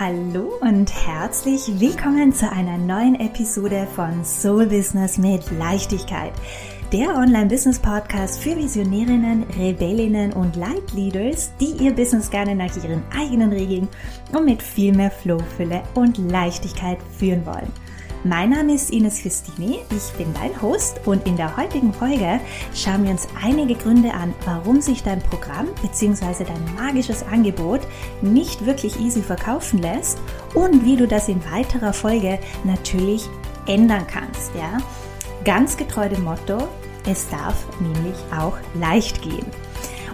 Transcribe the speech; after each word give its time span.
Hallo 0.00 0.54
und 0.62 0.90
herzlich 1.06 1.78
willkommen 1.78 2.32
zu 2.32 2.50
einer 2.50 2.78
neuen 2.78 3.16
Episode 3.16 3.86
von 3.94 4.24
Soul 4.24 4.64
Business 4.64 5.18
mit 5.18 5.42
Leichtigkeit. 5.58 6.32
Der 6.90 7.14
Online-Business-Podcast 7.16 8.40
für 8.40 8.56
Visionärinnen, 8.56 9.42
Rebellinnen 9.58 10.32
und 10.32 10.56
Leitleaders, 10.56 11.52
die 11.60 11.84
ihr 11.84 11.92
Business 11.92 12.30
gerne 12.30 12.54
nach 12.54 12.74
ihren 12.82 13.02
eigenen 13.14 13.52
Regeln 13.52 13.88
und 14.32 14.46
mit 14.46 14.62
viel 14.62 14.96
mehr 14.96 15.10
Flow, 15.10 15.38
Fülle 15.58 15.82
und 15.92 16.16
Leichtigkeit 16.16 16.96
führen 17.18 17.44
wollen. 17.44 17.70
Mein 18.22 18.50
Name 18.50 18.74
ist 18.74 18.90
Ines 18.90 19.22
Christini, 19.22 19.78
ich 19.96 20.12
bin 20.18 20.34
dein 20.34 20.60
Host 20.60 21.00
und 21.06 21.26
in 21.26 21.38
der 21.38 21.56
heutigen 21.56 21.90
Folge 21.90 22.38
schauen 22.74 23.04
wir 23.04 23.12
uns 23.12 23.26
einige 23.42 23.74
Gründe 23.74 24.12
an, 24.12 24.34
warum 24.44 24.82
sich 24.82 25.02
dein 25.02 25.20
Programm 25.20 25.68
bzw. 25.80 26.44
dein 26.44 26.74
magisches 26.74 27.22
Angebot 27.22 27.80
nicht 28.20 28.66
wirklich 28.66 29.00
easy 29.00 29.22
verkaufen 29.22 29.80
lässt 29.80 30.18
und 30.52 30.84
wie 30.84 30.96
du 30.96 31.08
das 31.08 31.28
in 31.30 31.42
weiterer 31.50 31.94
Folge 31.94 32.38
natürlich 32.62 33.26
ändern 33.66 34.06
kannst. 34.06 34.54
Ja? 34.54 34.76
Ganz 35.46 35.78
getreu 35.78 36.10
dem 36.10 36.24
Motto, 36.24 36.68
es 37.08 37.26
darf 37.30 37.64
nämlich 37.80 38.16
auch 38.38 38.58
leicht 38.74 39.22
gehen. 39.22 39.46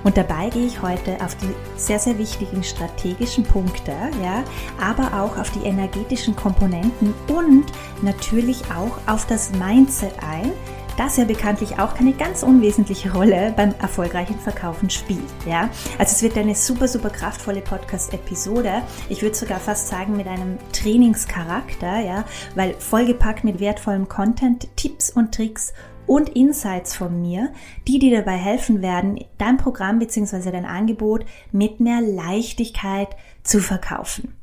Und 0.05 0.17
dabei 0.17 0.51
gehe 0.51 0.67
ich 0.67 0.83
heute 0.83 1.17
auf 1.25 1.37
die 1.37 1.55
sehr, 1.77 1.99
sehr 1.99 2.19
wichtigen 2.19 2.63
strategischen 2.63 3.45
Punkte, 3.45 3.93
ja, 4.23 4.45
aber 4.81 5.23
auch 5.23 5.39
auf 5.39 5.51
die 5.51 5.67
energetischen 5.67 6.37
Komponenten 6.37 7.15
und 7.29 7.65
natürlich 8.03 8.63
auch 8.71 8.99
auf 9.13 9.27
das 9.27 9.53
Mindset 9.53 10.13
ein, 10.23 10.53
das 10.97 11.17
ja 11.17 11.25
bekanntlich 11.25 11.79
auch 11.79 11.95
keine 11.95 12.13
ganz 12.13 12.43
unwesentliche 12.43 13.13
Rolle 13.13 13.53
beim 13.57 13.75
erfolgreichen 13.81 14.39
Verkaufen 14.39 14.91
spielt. 14.91 15.21
Ja? 15.47 15.69
Also 15.99 16.13
es 16.13 16.23
wird 16.23 16.37
eine 16.39 16.55
super, 16.55 16.89
super 16.89 17.11
kraftvolle 17.11 17.61
Podcast-Episode. 17.61 18.83
Ich 19.09 19.23
würde 19.23 19.35
sogar 19.35 19.61
fast 19.61 19.89
sagen 19.89 20.17
mit 20.17 20.27
einem 20.27 20.59
Trainingscharakter, 20.73 22.01
ja, 22.01 22.25
weil 22.55 22.75
vollgepackt 22.75 23.45
mit 23.45 23.61
wertvollem 23.61 24.09
Content, 24.09 24.69
Tipps 24.77 25.11
und 25.11 25.35
Tricks 25.35 25.73
und 26.07 26.31
Insights 26.31 26.95
von 26.95 27.21
mir, 27.21 27.53
die 27.87 27.99
dir 27.99 28.19
dabei 28.19 28.37
helfen 28.37 28.83
werden, 28.83 29.19
dein 29.39 29.57
Programm 29.57 29.99
bzw. 29.99 30.51
dein 30.51 30.65
Angebot 30.65 31.25
mit 31.53 31.81
mehr 31.81 32.01
Leichtigkeit 32.01 33.09
zu 33.43 33.61
verkaufen. 33.61 34.35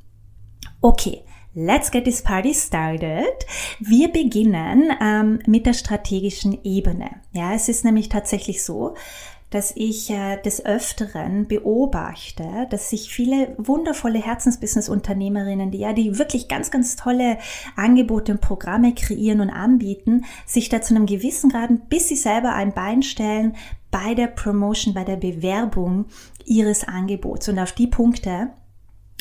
Okay, 0.82 1.24
Let's 1.56 1.92
get 1.92 2.06
this 2.06 2.24
party 2.24 2.52
started. 2.52 3.46
Wir 3.80 4.12
beginnen 4.12 4.92
ähm, 5.00 5.38
mit 5.46 5.68
der 5.68 5.74
strategischen 5.74 6.58
Ebene. 6.64 7.12
Ja, 7.32 7.54
es 7.54 7.70
ist 7.70 7.86
nämlich 7.86 8.10
tatsächlich 8.10 8.64
so, 8.64 8.96
dass 9.54 9.72
ich 9.76 10.10
äh, 10.10 10.38
des 10.42 10.66
Öfteren 10.66 11.48
beobachte, 11.48 12.68
dass 12.72 12.90
sich 12.90 13.14
viele 13.14 13.54
wundervolle 13.58 14.20
Herzensbusiness-Unternehmerinnen, 14.20 15.70
die 15.70 15.78
ja, 15.78 15.94
die 15.94 16.18
wirklich 16.18 16.48
ganz, 16.48 16.72
ganz 16.72 16.96
tolle 16.96 17.38
Angebote 17.76 18.32
und 18.32 18.42
Programme 18.42 18.96
kreieren 18.96 19.42
und 19.42 19.52
anbieten, 19.52 20.26
sich 20.48 20.70
da 20.70 20.82
zu 20.82 20.96
einem 20.96 21.06
gewissen 21.06 21.52
Grad, 21.52 21.90
bis 21.90 22.08
sie 22.08 22.16
selber 22.16 22.54
ein 22.54 22.74
Bein 22.74 23.04
stellen, 23.04 23.56
bei 23.92 24.16
der 24.16 24.28
Promotion, 24.28 24.96
bei 24.96 25.04
der 25.04 25.18
Bewerbung 25.18 26.06
ihres 26.46 26.88
Angebots. 26.88 27.48
Und 27.48 27.60
auf 27.60 27.74
die 27.74 27.86
Punkte 27.86 28.50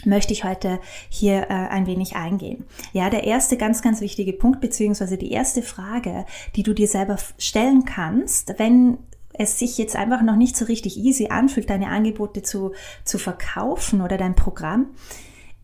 möchte 0.06 0.32
ich 0.32 0.44
heute 0.44 0.80
hier 1.10 1.42
äh, 1.42 1.68
ein 1.68 1.86
wenig 1.86 2.16
eingehen. 2.16 2.64
Ja, 2.94 3.10
der 3.10 3.24
erste 3.24 3.58
ganz, 3.58 3.82
ganz 3.82 4.00
wichtige 4.00 4.32
Punkt, 4.32 4.62
beziehungsweise 4.62 5.18
die 5.18 5.30
erste 5.30 5.60
Frage, 5.60 6.24
die 6.56 6.62
du 6.62 6.72
dir 6.72 6.88
selber 6.88 7.18
stellen 7.36 7.84
kannst, 7.84 8.58
wenn 8.58 8.96
es 9.34 9.58
sich 9.58 9.78
jetzt 9.78 9.96
einfach 9.96 10.22
noch 10.22 10.36
nicht 10.36 10.56
so 10.56 10.64
richtig 10.64 10.96
easy 10.96 11.28
anfühlt, 11.28 11.70
deine 11.70 11.88
Angebote 11.88 12.42
zu, 12.42 12.72
zu 13.04 13.18
verkaufen 13.18 14.00
oder 14.00 14.16
dein 14.16 14.36
Programm, 14.36 14.88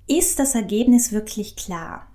ist 0.06 0.38
das 0.38 0.54
Ergebnis 0.54 1.12
wirklich 1.12 1.56
klar? 1.56 2.06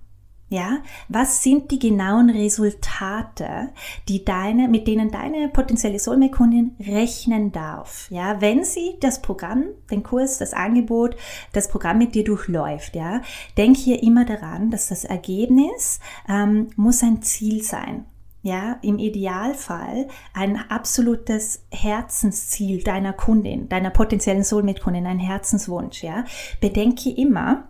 Ja, 0.50 0.84
was 1.09 1.41
sind 1.41 1.72
die 1.72 1.80
genauen 1.80 2.30
Resultate, 2.30 3.69
die 4.08 4.24
deine, 4.24 4.68
mit 4.68 4.88
denen 4.88 5.09
deine 5.09 5.50
potenzielle 5.50 5.97
Soulmate-Kundin 5.97 6.75
rechnen 6.80 7.52
darf? 7.52 8.06
Ja, 8.12 8.40
wenn 8.40 8.64
sie 8.64 8.97
das 9.00 9.24
Programm, 9.24 9.64
den 9.90 10.03
Kurs, 10.03 10.38
das 10.38 10.53
Angebot, 10.53 11.16
das 11.53 11.70
Programm 11.70 11.97
mit 11.97 12.14
dir 12.14 12.24
durchläuft, 12.24 12.96
ja, 12.96 13.22
denk 13.58 13.78
hier 13.78 14.03
immer 14.03 14.25
daran, 14.25 14.70
dass 14.70 14.90
das 14.90 15.06
Ergebnis 15.06 16.00
ähm, 16.30 16.68
muss 16.75 17.02
ein 17.02 17.24
Ziel 17.24 17.64
sein 17.64 18.06
ja, 18.44 18.78
im 18.81 19.00
Idealfall 19.00 20.08
ein 20.34 20.59
absolutes 20.70 21.64
Herzensziel 21.72 22.84
deiner 22.84 23.14
Kundin, 23.14 23.70
deiner 23.70 23.90
potenziellen 23.90 24.44
Soulmate-Kundin, 24.44 25.08
ein 25.08 25.20
Herzenswunsch, 25.20 26.04
ja. 26.04 26.26
Bedenke 26.59 27.09
immer, 27.09 27.70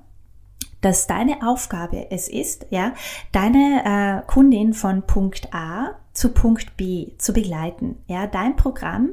dass 0.82 1.08
deine 1.08 1.48
Aufgabe 1.48 2.12
es 2.12 2.28
ist, 2.28 2.66
ja, 2.72 2.94
deine 3.32 4.24
äh, 4.26 4.32
Kundin 4.32 4.74
von 4.74 5.04
Punkt 5.04 5.54
A 5.54 5.92
zu 6.12 6.30
Punkt 6.30 6.76
B 6.76 7.14
zu 7.18 7.34
begleiten. 7.34 7.98
Ja, 8.08 8.28
dein 8.28 8.56
Programm 8.56 9.12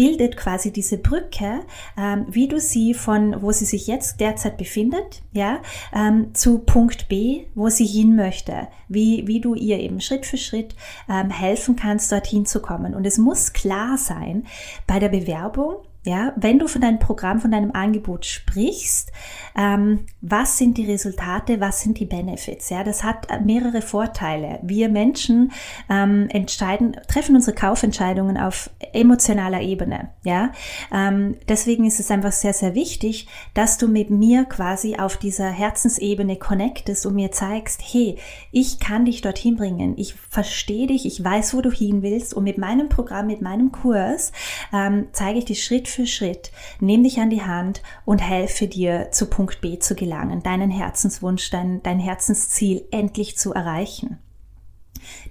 bildet 0.00 0.38
quasi 0.38 0.72
diese 0.72 0.96
Brücke, 0.96 1.60
ähm, 1.98 2.24
wie 2.30 2.48
du 2.48 2.58
sie 2.58 2.94
von, 2.94 3.42
wo 3.42 3.52
sie 3.52 3.66
sich 3.66 3.86
jetzt 3.86 4.18
derzeit 4.18 4.56
befindet, 4.56 5.20
ja, 5.32 5.60
ähm, 5.94 6.34
zu 6.34 6.60
Punkt 6.60 7.08
B, 7.10 7.44
wo 7.54 7.68
sie 7.68 7.84
hin 7.84 8.16
möchte, 8.16 8.68
wie, 8.88 9.26
wie 9.26 9.42
du 9.42 9.54
ihr 9.54 9.78
eben 9.78 10.00
Schritt 10.00 10.24
für 10.24 10.38
Schritt 10.38 10.74
ähm, 11.06 11.28
helfen 11.28 11.76
kannst, 11.76 12.10
dorthin 12.10 12.46
zu 12.46 12.62
kommen. 12.62 12.94
Und 12.94 13.06
es 13.06 13.18
muss 13.18 13.52
klar 13.52 13.98
sein, 13.98 14.46
bei 14.86 14.98
der 15.00 15.10
Bewerbung, 15.10 15.82
ja, 16.02 16.32
wenn 16.36 16.58
du 16.58 16.66
von 16.66 16.80
deinem 16.80 16.98
Programm, 16.98 17.40
von 17.40 17.50
deinem 17.50 17.72
Angebot 17.72 18.24
sprichst, 18.24 19.12
ähm, 19.54 20.06
was 20.22 20.56
sind 20.56 20.78
die 20.78 20.90
Resultate, 20.90 21.60
was 21.60 21.82
sind 21.82 21.98
die 21.98 22.06
Benefits? 22.06 22.70
Ja, 22.70 22.84
das 22.84 23.04
hat 23.04 23.44
mehrere 23.44 23.82
Vorteile. 23.82 24.60
Wir 24.62 24.88
Menschen 24.88 25.52
ähm, 25.90 26.28
entscheiden, 26.30 26.96
treffen 27.06 27.34
unsere 27.34 27.54
Kaufentscheidungen 27.54 28.38
auf 28.38 28.70
emotionaler 28.94 29.60
Ebene. 29.60 30.08
Ja, 30.24 30.52
ähm, 30.90 31.36
deswegen 31.48 31.84
ist 31.84 32.00
es 32.00 32.10
einfach 32.10 32.32
sehr, 32.32 32.54
sehr 32.54 32.74
wichtig, 32.74 33.28
dass 33.52 33.76
du 33.76 33.86
mit 33.86 34.08
mir 34.08 34.46
quasi 34.46 34.96
auf 34.96 35.18
dieser 35.18 35.50
Herzensebene 35.50 36.36
connectest 36.36 37.04
und 37.04 37.14
mir 37.14 37.30
zeigst, 37.30 37.82
hey, 37.92 38.16
ich 38.52 38.80
kann 38.80 39.04
dich 39.04 39.20
dorthin 39.20 39.56
bringen. 39.56 39.94
Ich 39.98 40.14
verstehe 40.14 40.86
dich, 40.86 41.04
ich 41.04 41.22
weiß, 41.22 41.52
wo 41.52 41.60
du 41.60 41.70
hin 41.70 42.00
willst 42.02 42.32
und 42.32 42.44
mit 42.44 42.56
meinem 42.56 42.88
Programm, 42.88 43.26
mit 43.26 43.42
meinem 43.42 43.70
Kurs 43.70 44.32
ähm, 44.72 45.08
zeige 45.12 45.40
ich 45.40 45.44
dir 45.44 45.56
Schritt 45.56 45.89
für 45.90 46.06
Schritt, 46.06 46.50
nehme 46.80 47.04
dich 47.04 47.18
an 47.20 47.30
die 47.30 47.42
Hand 47.42 47.82
und 48.04 48.18
helfe 48.18 48.66
dir 48.66 49.10
zu 49.10 49.26
Punkt 49.26 49.60
B 49.60 49.78
zu 49.78 49.94
gelangen, 49.94 50.42
deinen 50.42 50.70
Herzenswunsch, 50.70 51.50
dein, 51.50 51.82
dein 51.82 51.98
Herzensziel 51.98 52.86
endlich 52.90 53.36
zu 53.36 53.52
erreichen. 53.52 54.18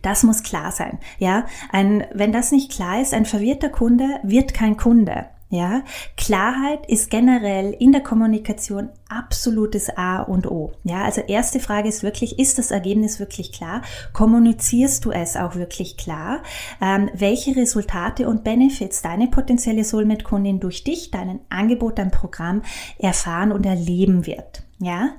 Das 0.01 0.23
muss 0.23 0.43
klar 0.43 0.71
sein. 0.71 0.99
Ja, 1.17 1.45
ein, 1.71 2.05
wenn 2.13 2.31
das 2.31 2.51
nicht 2.51 2.71
klar 2.71 3.01
ist, 3.01 3.13
ein 3.13 3.25
verwirrter 3.25 3.69
Kunde 3.69 4.19
wird 4.23 4.53
kein 4.53 4.77
Kunde. 4.77 5.27
Ja, 5.51 5.81
Klarheit 6.15 6.85
ist 6.87 7.09
generell 7.09 7.75
in 7.79 7.91
der 7.91 8.01
Kommunikation 8.01 8.89
absolutes 9.09 9.89
A 9.97 10.21
und 10.21 10.45
O. 10.45 10.73
Ja, 10.83 11.03
also 11.03 11.21
erste 11.21 11.59
Frage 11.59 11.89
ist 11.89 12.03
wirklich, 12.03 12.37
ist 12.37 12.59
das 12.59 12.69
Ergebnis 12.69 13.19
wirklich 13.19 13.51
klar? 13.51 13.81
Kommunizierst 14.13 15.05
du 15.05 15.11
es 15.11 15.35
auch 15.35 15.55
wirklich 15.55 15.97
klar? 15.97 16.43
Ähm, 16.79 17.09
welche 17.15 17.55
Resultate 17.55 18.29
und 18.29 18.43
Benefits 18.43 19.01
deine 19.01 19.27
potenzielle 19.27 19.83
Soulmate-Kundin 19.83 20.59
durch 20.59 20.83
dich, 20.83 21.09
deinen 21.09 21.39
Angebot, 21.49 21.97
dein 21.97 22.11
Programm 22.11 22.61
erfahren 22.99 23.51
und 23.51 23.65
erleben 23.65 24.27
wird? 24.27 24.61
Ja, 24.77 25.09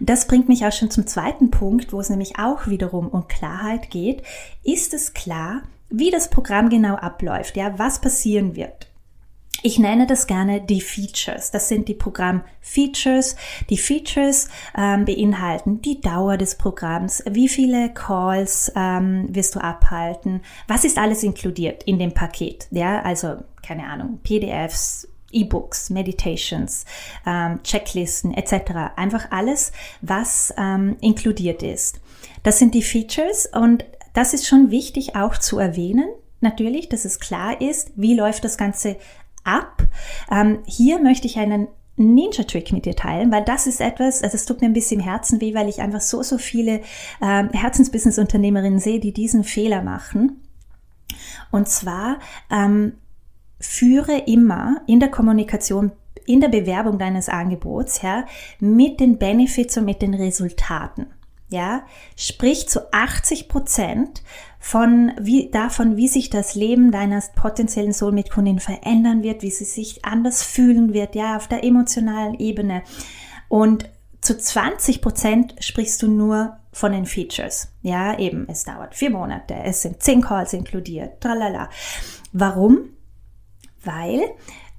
das 0.00 0.26
bringt 0.26 0.48
mich 0.48 0.64
auch 0.64 0.72
schon 0.72 0.90
zum 0.90 1.06
zweiten 1.06 1.50
Punkt, 1.50 1.92
wo 1.92 2.00
es 2.00 2.08
nämlich 2.08 2.38
auch 2.38 2.66
wiederum 2.66 3.08
um 3.08 3.28
Klarheit 3.28 3.90
geht. 3.90 4.22
Ist 4.64 4.94
es 4.94 5.12
klar, 5.12 5.62
wie 5.90 6.10
das 6.10 6.30
Programm 6.30 6.70
genau 6.70 6.94
abläuft? 6.94 7.58
Ja, 7.58 7.78
was 7.78 8.00
passieren 8.00 8.56
wird? 8.56 8.88
Ich 9.62 9.78
nenne 9.78 10.06
das 10.06 10.26
gerne 10.26 10.60
die 10.60 10.80
Features. 10.80 11.50
Das 11.50 11.68
sind 11.68 11.88
die 11.88 11.94
Programm-Features. 11.94 13.36
Die 13.70 13.78
Features 13.78 14.48
ähm, 14.76 15.04
beinhalten 15.04 15.80
die 15.82 16.00
Dauer 16.00 16.36
des 16.36 16.56
Programms, 16.56 17.22
wie 17.28 17.48
viele 17.48 17.92
Calls 17.92 18.70
ähm, 18.76 19.26
wirst 19.34 19.54
du 19.54 19.60
abhalten, 19.60 20.42
was 20.68 20.84
ist 20.84 20.98
alles 20.98 21.22
inkludiert 21.22 21.82
in 21.84 21.98
dem 21.98 22.12
Paket. 22.12 22.68
Ja, 22.70 23.02
also 23.02 23.36
keine 23.62 23.86
Ahnung, 23.88 24.20
PDFs, 24.22 25.08
E-Books, 25.32 25.90
Meditations, 25.90 26.84
ähm, 27.26 27.60
Checklisten 27.62 28.34
etc. 28.34 28.94
Einfach 28.96 29.30
alles, 29.30 29.72
was 30.00 30.54
ähm, 30.56 30.96
inkludiert 31.00 31.62
ist. 31.62 32.00
Das 32.42 32.58
sind 32.58 32.74
die 32.74 32.82
Features 32.82 33.48
und 33.52 33.84
das 34.14 34.32
ist 34.34 34.46
schon 34.46 34.70
wichtig 34.70 35.16
auch 35.16 35.36
zu 35.36 35.58
erwähnen, 35.58 36.08
natürlich, 36.40 36.88
dass 36.88 37.04
es 37.04 37.20
klar 37.20 37.60
ist, 37.60 37.92
wie 37.96 38.14
läuft 38.14 38.44
das 38.44 38.56
Ganze 38.56 38.96
ab. 39.46 39.82
Ähm, 40.30 40.58
hier 40.66 41.00
möchte 41.00 41.26
ich 41.26 41.38
einen 41.38 41.68
Ninja-Trick 41.96 42.72
mit 42.72 42.84
dir 42.84 42.94
teilen, 42.94 43.32
weil 43.32 43.44
das 43.44 43.66
ist 43.66 43.80
etwas, 43.80 44.22
also 44.22 44.34
es 44.34 44.44
tut 44.44 44.60
mir 44.60 44.68
ein 44.68 44.74
bisschen 44.74 45.00
im 45.00 45.06
Herzen 45.06 45.40
weh, 45.40 45.54
weil 45.54 45.68
ich 45.68 45.80
einfach 45.80 46.00
so, 46.00 46.22
so 46.22 46.38
viele 46.38 46.80
ähm, 47.22 47.50
Herzensbusiness-Unternehmerinnen 47.50 48.78
sehe, 48.78 49.00
die 49.00 49.12
diesen 49.12 49.44
Fehler 49.44 49.82
machen. 49.82 50.42
Und 51.50 51.68
zwar 51.68 52.18
ähm, 52.50 52.92
führe 53.58 54.18
immer 54.26 54.82
in 54.86 55.00
der 55.00 55.10
Kommunikation 55.10 55.92
in 56.26 56.40
der 56.40 56.48
Bewerbung 56.48 56.98
deines 56.98 57.28
Angebots, 57.28 58.02
ja, 58.02 58.26
mit 58.58 59.00
den 59.00 59.16
Benefits 59.16 59.76
und 59.78 59.84
mit 59.84 60.02
den 60.02 60.12
Resultaten. 60.12 61.06
Ja, 61.48 61.84
sprich 62.16 62.68
zu 62.68 62.92
80 62.92 63.48
Prozent 63.48 64.22
von 64.58 65.12
wie, 65.20 65.48
davon, 65.50 65.96
wie 65.96 66.08
sich 66.08 66.28
das 66.28 66.56
Leben 66.56 66.90
deiner 66.90 67.22
potenziellen 67.36 67.92
Soulmate-Kundin 67.92 68.58
verändern 68.58 69.22
wird, 69.22 69.42
wie 69.42 69.50
sie 69.52 69.64
sich 69.64 70.04
anders 70.04 70.42
fühlen 70.42 70.92
wird, 70.92 71.14
ja, 71.14 71.36
auf 71.36 71.46
der 71.46 71.62
emotionalen 71.62 72.34
Ebene. 72.34 72.82
Und 73.48 73.88
zu 74.20 74.36
20 74.36 75.02
Prozent 75.02 75.54
sprichst 75.60 76.02
du 76.02 76.08
nur 76.08 76.56
von 76.72 76.90
den 76.90 77.06
Features. 77.06 77.68
Ja, 77.82 78.18
eben, 78.18 78.48
es 78.48 78.64
dauert 78.64 78.96
vier 78.96 79.10
Monate, 79.10 79.54
es 79.54 79.82
sind 79.82 80.02
zehn 80.02 80.20
Calls 80.20 80.52
inkludiert, 80.52 81.20
tralala. 81.20 81.70
Warum? 82.32 82.90
Weil 83.84 84.20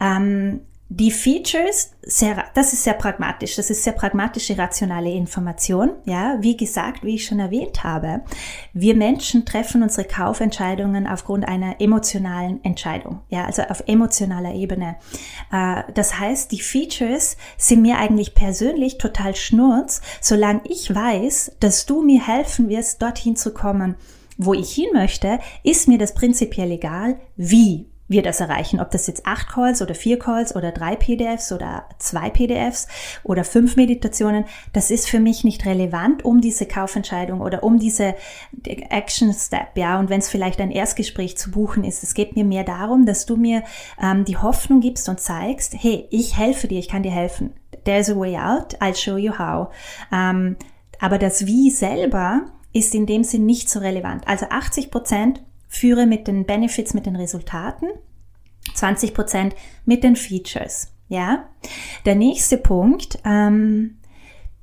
ähm, 0.02 0.67
die 0.90 1.12
Features, 1.12 1.92
sehr, 2.02 2.46
das 2.54 2.72
ist 2.72 2.86
sehr 2.86 2.94
pragmatisch, 2.94 3.58
das 3.58 3.70
ist 3.70 3.84
sehr 3.84 3.92
pragmatische, 3.92 4.58
rationale 4.58 5.12
Information. 5.12 5.92
Ja, 6.06 6.38
wie 6.40 6.56
gesagt, 6.56 7.04
wie 7.04 7.16
ich 7.16 7.26
schon 7.26 7.40
erwähnt 7.40 7.84
habe, 7.84 8.22
wir 8.72 8.96
Menschen 8.96 9.46
treffen 9.46 9.84
unsere 9.84 10.08
Kaufentscheidungen 10.08 11.06
aufgrund 11.06 11.46
einer 11.46 11.82
emotionalen 11.82 12.64
Entscheidung. 12.64 13.20
Ja, 13.30 13.46
also 13.46 13.64
auf 13.64 13.84
emotionaler 13.88 14.54
Ebene. 14.54 14.96
Äh, 15.52 15.84
das 15.94 16.20
heißt, 16.20 16.54
die 16.54 16.62
Features 16.62 17.36
sind 17.58 17.82
mir 17.82 17.98
eigentlich 17.98 18.34
persönlich 18.34 18.98
total 18.98 19.36
schnurz, 19.36 20.02
solange 20.22 20.62
ich 20.64 20.94
weiß, 20.96 21.58
dass 21.60 21.86
du 21.86 22.02
mir 22.02 22.26
helfen 22.26 22.70
wirst, 22.70 23.02
dorthin 23.02 23.36
zu 23.36 23.54
kommen, 23.54 23.96
wo 24.38 24.54
ich 24.54 24.72
hin 24.72 24.90
möchte, 24.94 25.40
ist 25.64 25.90
mir 25.90 25.98
das 25.98 26.14
prinzipiell 26.14 26.72
egal, 26.72 27.20
wie 27.36 27.88
wir 28.08 28.22
das 28.22 28.40
erreichen. 28.40 28.80
Ob 28.80 28.92
das 28.92 29.08
jetzt 29.08 29.26
acht 29.26 29.50
Calls 29.50 29.82
oder 29.82 29.96
vier 29.96 30.20
Calls 30.20 30.56
oder 30.56 30.72
drei 30.72 30.96
PDFs 30.96 31.52
oder 31.52 31.86
zwei 31.98 32.30
PDFs 32.30 32.88
oder 33.24 33.44
fünf 33.44 33.76
Meditationen, 33.76 34.46
das 34.74 34.92
ist 34.92 35.10
für 35.10 35.20
mich 35.20 35.44
nicht 35.44 35.66
relevant, 35.66 36.24
um 36.24 36.42
diese 36.42 36.66
Kaufentscheidung 36.66 37.42
oder 37.42 37.64
um 37.64 37.80
diese 37.80 38.16
Action 38.66 39.34
Step, 39.34 39.78
ja. 39.78 40.00
Und 40.00 40.10
wenn 40.10 40.20
es 40.20 40.30
vielleicht 40.30 40.62
ein 40.62 40.72
Erstgespräch 40.72 41.38
zu 41.38 41.52
buchen 41.52 41.84
ist, 41.84 42.04
es 42.04 42.14
geht 42.14 42.36
mir 42.36 42.46
mehr 42.46 42.64
darum, 42.64 43.06
dass 43.06 43.26
du 43.26 43.36
mir 43.36 43.64
ähm, 44.02 44.26
die 44.26 44.38
Hoffnung 44.38 44.80
gibst 44.80 45.10
und 45.10 45.20
zeigst, 45.20 45.76
hey, 45.78 46.08
ich 46.10 46.38
helfe 46.38 46.68
dir, 46.68 46.80
ich 46.80 46.88
kann 46.88 47.04
dir 47.04 47.12
helfen. 47.12 47.54
There's 47.84 48.10
a 48.10 48.16
way 48.16 48.38
out, 48.38 48.76
I'll 48.82 48.96
show 48.96 49.18
you 49.18 49.38
how. 49.38 49.74
Ähm, 50.12 50.58
aber 51.00 51.18
das 51.18 51.46
Wie 51.46 51.70
selber 51.70 52.46
ist 52.74 52.94
in 52.96 53.06
dem 53.06 53.24
Sinn 53.24 53.46
nicht 53.46 53.70
so 53.70 53.80
relevant. 53.80 54.28
Also 54.28 54.48
80 54.50 54.92
Prozent 54.92 55.44
führe 55.68 56.06
mit 56.06 56.28
den 56.28 56.46
Benefits, 56.46 56.94
mit 56.94 57.06
den 57.06 57.16
Resultaten, 57.16 57.88
20 58.74 59.14
Prozent 59.14 59.56
mit 59.86 60.04
den 60.04 60.16
Features. 60.16 60.92
Ja, 61.10 61.48
der 62.06 62.16
nächste 62.16 62.58
Punkt. 62.58 63.20
Ähm, 63.26 63.98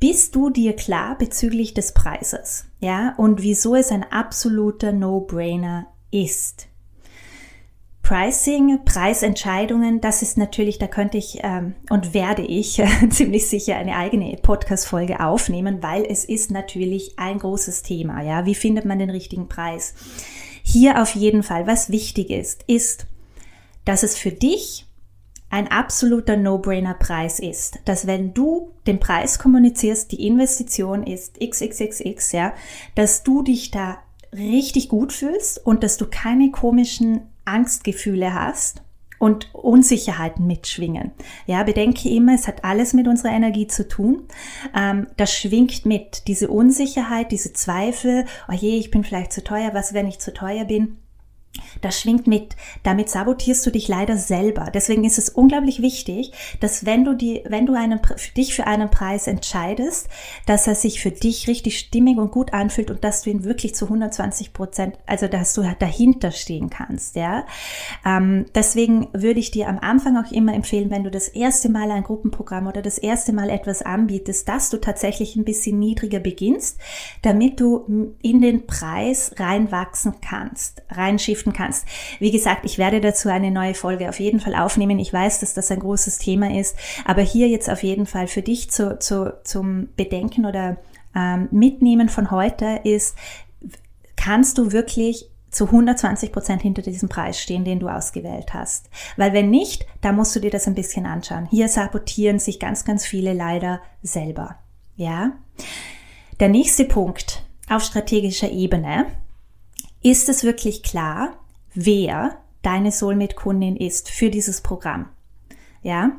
bist 0.00 0.34
du 0.34 0.50
dir 0.50 0.76
klar 0.76 1.16
bezüglich 1.16 1.72
des 1.72 1.92
Preises? 1.92 2.66
Ja, 2.80 3.14
und 3.16 3.40
wieso 3.40 3.74
es 3.74 3.90
ein 3.90 4.04
absoluter 4.04 4.92
No-Brainer 4.92 5.86
ist? 6.10 6.68
Pricing, 8.02 8.84
Preisentscheidungen, 8.84 10.02
das 10.02 10.20
ist 10.20 10.36
natürlich, 10.36 10.78
da 10.78 10.88
könnte 10.88 11.16
ich 11.16 11.38
ähm, 11.42 11.74
und 11.88 12.12
werde 12.12 12.42
ich 12.42 12.78
äh, 12.78 12.86
ziemlich 13.08 13.48
sicher 13.48 13.76
eine 13.76 13.96
eigene 13.96 14.36
Podcast-Folge 14.36 15.20
aufnehmen, 15.20 15.82
weil 15.82 16.04
es 16.04 16.26
ist 16.26 16.50
natürlich 16.50 17.18
ein 17.18 17.38
großes 17.38 17.82
Thema. 17.82 18.22
Ja, 18.22 18.44
wie 18.44 18.54
findet 18.54 18.84
man 18.84 18.98
den 18.98 19.08
richtigen 19.08 19.48
Preis? 19.48 19.94
Hier 20.66 21.00
auf 21.00 21.14
jeden 21.14 21.42
Fall, 21.42 21.66
was 21.66 21.90
wichtig 21.90 22.30
ist, 22.30 22.64
ist, 22.66 23.06
dass 23.84 24.02
es 24.02 24.16
für 24.16 24.32
dich 24.32 24.86
ein 25.50 25.68
absoluter 25.68 26.36
No-Brainer-Preis 26.36 27.38
ist. 27.38 27.78
Dass 27.84 28.06
wenn 28.06 28.32
du 28.32 28.72
den 28.86 28.98
Preis 28.98 29.38
kommunizierst, 29.38 30.10
die 30.10 30.26
Investition 30.26 31.04
ist 31.06 31.38
XXXX, 31.38 32.32
ja, 32.32 32.54
dass 32.94 33.22
du 33.22 33.42
dich 33.42 33.70
da 33.70 33.98
richtig 34.32 34.88
gut 34.88 35.12
fühlst 35.12 35.64
und 35.64 35.84
dass 35.84 35.98
du 35.98 36.06
keine 36.06 36.50
komischen 36.50 37.20
Angstgefühle 37.44 38.34
hast 38.34 38.83
und 39.24 39.48
Unsicherheiten 39.54 40.46
mitschwingen. 40.46 41.12
Ja, 41.46 41.62
bedenke 41.62 42.10
immer, 42.10 42.34
es 42.34 42.46
hat 42.46 42.62
alles 42.62 42.92
mit 42.92 43.08
unserer 43.08 43.32
Energie 43.32 43.66
zu 43.66 43.88
tun. 43.88 44.24
Ähm, 44.76 45.06
das 45.16 45.32
schwingt 45.32 45.86
mit. 45.86 46.28
Diese 46.28 46.50
Unsicherheit, 46.50 47.32
diese 47.32 47.54
Zweifel, 47.54 48.26
oh 48.50 48.52
je, 48.52 48.76
ich 48.76 48.90
bin 48.90 49.02
vielleicht 49.02 49.32
zu 49.32 49.42
teuer, 49.42 49.70
was, 49.72 49.94
wenn 49.94 50.06
ich 50.06 50.18
zu 50.18 50.34
teuer 50.34 50.66
bin? 50.66 50.98
Das 51.80 52.00
schwingt 52.00 52.26
mit. 52.26 52.56
Damit 52.82 53.08
sabotierst 53.08 53.64
du 53.66 53.70
dich 53.70 53.88
leider 53.88 54.16
selber. 54.16 54.70
Deswegen 54.72 55.04
ist 55.04 55.18
es 55.18 55.28
unglaublich 55.28 55.82
wichtig, 55.82 56.32
dass 56.60 56.86
wenn 56.86 57.04
du 57.04 57.14
die, 57.14 57.42
wenn 57.46 57.66
du 57.66 57.74
einen, 57.74 58.00
für 58.02 58.32
dich 58.34 58.54
für 58.54 58.66
einen 58.66 58.90
Preis 58.90 59.26
entscheidest, 59.26 60.08
dass 60.46 60.66
er 60.66 60.74
sich 60.74 61.00
für 61.00 61.10
dich 61.10 61.48
richtig 61.48 61.78
stimmig 61.78 62.18
und 62.18 62.30
gut 62.30 62.52
anfühlt 62.52 62.90
und 62.90 63.04
dass 63.04 63.22
du 63.22 63.30
ihn 63.30 63.44
wirklich 63.44 63.74
zu 63.74 63.86
120 63.86 64.52
Prozent, 64.52 64.98
also 65.06 65.28
dass 65.28 65.54
du 65.54 65.62
dahinter 65.78 66.30
stehen 66.30 66.70
kannst, 66.70 67.16
ja. 67.16 67.44
Ähm, 68.04 68.46
deswegen 68.54 69.08
würde 69.12 69.40
ich 69.40 69.50
dir 69.50 69.68
am 69.68 69.78
Anfang 69.78 70.16
auch 70.16 70.30
immer 70.32 70.54
empfehlen, 70.54 70.90
wenn 70.90 71.04
du 71.04 71.10
das 71.10 71.28
erste 71.28 71.68
Mal 71.68 71.90
ein 71.90 72.04
Gruppenprogramm 72.04 72.66
oder 72.66 72.82
das 72.82 72.98
erste 72.98 73.32
Mal 73.32 73.50
etwas 73.50 73.82
anbietest, 73.82 74.48
dass 74.48 74.70
du 74.70 74.78
tatsächlich 74.78 75.36
ein 75.36 75.44
bisschen 75.44 75.78
niedriger 75.78 76.20
beginnst, 76.20 76.78
damit 77.22 77.60
du 77.60 78.14
in 78.22 78.40
den 78.40 78.66
Preis 78.66 79.32
reinwachsen 79.38 80.14
kannst, 80.20 80.82
reinschiften 80.90 81.43
kannst 81.52 81.64
kannst. 81.64 81.86
Wie 82.18 82.30
gesagt, 82.30 82.64
ich 82.64 82.78
werde 82.78 83.00
dazu 83.00 83.28
eine 83.28 83.50
neue 83.50 83.74
Folge 83.74 84.08
auf 84.08 84.20
jeden 84.20 84.40
Fall 84.40 84.54
aufnehmen. 84.54 84.98
Ich 84.98 85.12
weiß, 85.12 85.40
dass 85.40 85.54
das 85.54 85.70
ein 85.70 85.80
großes 85.80 86.18
Thema 86.18 86.58
ist, 86.58 86.76
aber 87.04 87.22
hier 87.22 87.48
jetzt 87.48 87.70
auf 87.70 87.82
jeden 87.82 88.06
Fall 88.06 88.26
für 88.26 88.42
dich 88.42 88.70
zu, 88.70 88.98
zu, 88.98 89.34
zum 89.44 89.88
Bedenken 89.96 90.46
oder 90.46 90.76
ähm, 91.14 91.48
Mitnehmen 91.50 92.08
von 92.08 92.30
heute 92.30 92.80
ist, 92.84 93.16
kannst 94.16 94.58
du 94.58 94.72
wirklich 94.72 95.30
zu 95.50 95.66
120 95.66 96.32
Prozent 96.32 96.62
hinter 96.62 96.82
diesem 96.82 97.08
Preis 97.08 97.40
stehen, 97.40 97.64
den 97.64 97.78
du 97.78 97.88
ausgewählt 97.88 98.52
hast. 98.54 98.90
Weil 99.16 99.32
wenn 99.32 99.50
nicht, 99.50 99.86
da 100.00 100.10
musst 100.10 100.34
du 100.34 100.40
dir 100.40 100.50
das 100.50 100.66
ein 100.66 100.74
bisschen 100.74 101.06
anschauen. 101.06 101.46
Hier 101.48 101.68
sabotieren 101.68 102.40
sich 102.40 102.58
ganz, 102.58 102.84
ganz 102.84 103.06
viele 103.06 103.34
leider 103.34 103.80
selber. 104.02 104.56
Ja? 104.96 105.32
Der 106.40 106.48
nächste 106.48 106.84
Punkt 106.84 107.44
auf 107.68 107.84
strategischer 107.84 108.50
Ebene. 108.50 109.06
Ist 110.04 110.28
es 110.28 110.44
wirklich 110.44 110.84
klar, 110.84 111.36
wer 111.74 112.38
deine 112.64 112.92
Soulmate-Kundin 112.92 113.76
ist 113.76 114.10
für 114.10 114.30
dieses 114.30 114.60
Programm. 114.60 115.08
Ja, 115.82 116.12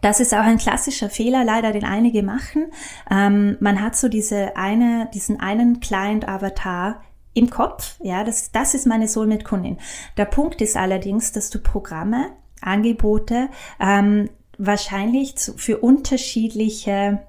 das 0.00 0.20
ist 0.20 0.34
auch 0.34 0.44
ein 0.44 0.58
klassischer 0.58 1.10
Fehler, 1.10 1.44
leider, 1.44 1.72
den 1.72 1.84
einige 1.84 2.22
machen. 2.22 2.70
Ähm, 3.10 3.56
man 3.60 3.82
hat 3.82 3.96
so 3.96 4.08
diese 4.08 4.56
eine, 4.56 5.08
diesen 5.14 5.40
einen 5.40 5.80
Client-Avatar 5.80 7.02
im 7.34 7.50
Kopf. 7.50 7.96
Ja, 8.02 8.24
das, 8.24 8.50
das 8.52 8.74
ist 8.74 8.86
meine 8.86 9.08
Soulmate-Kundin. 9.08 9.78
Der 10.16 10.24
Punkt 10.24 10.60
ist 10.60 10.76
allerdings, 10.76 11.32
dass 11.32 11.50
du 11.50 11.58
Programme, 11.58 12.30
Angebote 12.60 13.48
ähm, 13.78 14.30
wahrscheinlich 14.58 15.36
zu, 15.36 15.56
für 15.56 15.78
unterschiedliche 15.78 17.22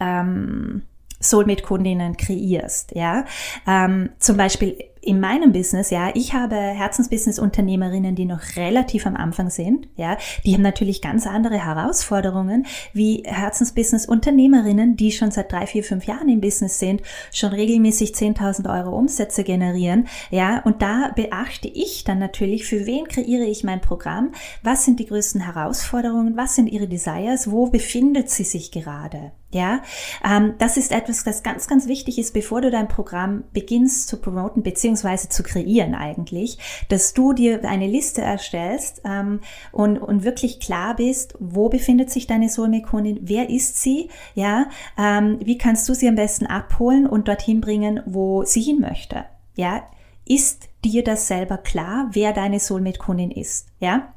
ähm, 0.00 0.82
Soulmate-Kundinnen 1.24 2.16
kreierst. 2.16 2.92
Ja, 2.94 3.24
ähm, 3.66 4.10
zum 4.18 4.36
Beispiel 4.36 4.76
in 5.04 5.20
meinem 5.20 5.52
Business, 5.52 5.90
ja, 5.90 6.10
ich 6.14 6.32
habe 6.32 6.56
Herzensbusiness-Unternehmerinnen, 6.56 8.14
die 8.14 8.24
noch 8.24 8.40
relativ 8.56 9.06
am 9.06 9.16
Anfang 9.16 9.50
sind, 9.50 9.88
ja, 9.96 10.16
die 10.44 10.54
haben 10.54 10.62
natürlich 10.62 11.02
ganz 11.02 11.26
andere 11.26 11.64
Herausforderungen 11.64 12.66
wie 12.92 13.22
Herzensbusiness-Unternehmerinnen, 13.26 14.96
die 14.96 15.12
schon 15.12 15.30
seit 15.30 15.52
drei, 15.52 15.66
vier, 15.66 15.84
fünf 15.84 16.06
Jahren 16.06 16.28
im 16.28 16.40
Business 16.40 16.78
sind, 16.78 17.02
schon 17.32 17.50
regelmäßig 17.50 18.12
10.000 18.12 18.72
Euro 18.74 18.96
Umsätze 18.96 19.44
generieren, 19.44 20.08
ja, 20.30 20.60
und 20.64 20.82
da 20.82 21.12
beachte 21.14 21.68
ich 21.68 22.04
dann 22.04 22.18
natürlich, 22.18 22.64
für 22.64 22.86
wen 22.86 23.06
kreiere 23.06 23.44
ich 23.44 23.64
mein 23.64 23.80
Programm, 23.80 24.32
was 24.62 24.84
sind 24.84 25.00
die 25.00 25.06
größten 25.06 25.42
Herausforderungen, 25.42 26.36
was 26.36 26.54
sind 26.54 26.68
ihre 26.68 26.88
Desires, 26.88 27.50
wo 27.50 27.66
befindet 27.66 28.30
sie 28.30 28.44
sich 28.44 28.72
gerade, 28.72 29.32
ja, 29.54 29.82
ähm, 30.28 30.54
das 30.58 30.76
ist 30.76 30.90
etwas, 30.90 31.22
das 31.22 31.42
ganz, 31.42 31.68
ganz 31.68 31.86
wichtig 31.86 32.18
ist, 32.18 32.34
bevor 32.34 32.60
du 32.60 32.70
dein 32.70 32.88
Programm 32.88 33.44
beginnst 33.52 34.08
zu 34.08 34.20
promoten 34.20 34.62
beziehungsweise 34.62 34.93
zu 35.28 35.42
kreieren 35.42 35.94
eigentlich, 35.94 36.58
dass 36.88 37.14
du 37.14 37.32
dir 37.32 37.64
eine 37.64 37.86
Liste 37.86 38.22
erstellst 38.22 39.02
ähm, 39.04 39.40
und, 39.72 39.98
und 39.98 40.24
wirklich 40.24 40.60
klar 40.60 40.96
bist, 40.96 41.34
wo 41.38 41.68
befindet 41.68 42.10
sich 42.10 42.26
deine 42.26 42.48
Soulmate-Kundin, 42.48 43.20
wer 43.22 43.50
ist 43.50 43.80
sie, 43.80 44.10
ja, 44.34 44.66
ähm, 44.98 45.38
wie 45.42 45.58
kannst 45.58 45.88
du 45.88 45.94
sie 45.94 46.08
am 46.08 46.14
besten 46.14 46.46
abholen 46.46 47.06
und 47.06 47.28
dorthin 47.28 47.60
bringen, 47.60 48.00
wo 48.06 48.44
sie 48.44 48.62
hin 48.62 48.80
möchte, 48.80 49.24
ja, 49.56 49.82
ist 50.26 50.68
dir 50.84 51.04
das 51.04 51.28
selber 51.28 51.58
klar, 51.58 52.08
wer 52.12 52.32
deine 52.32 52.60
Soulmate-Kundin 52.60 53.30
ist, 53.30 53.68
ja? 53.78 54.14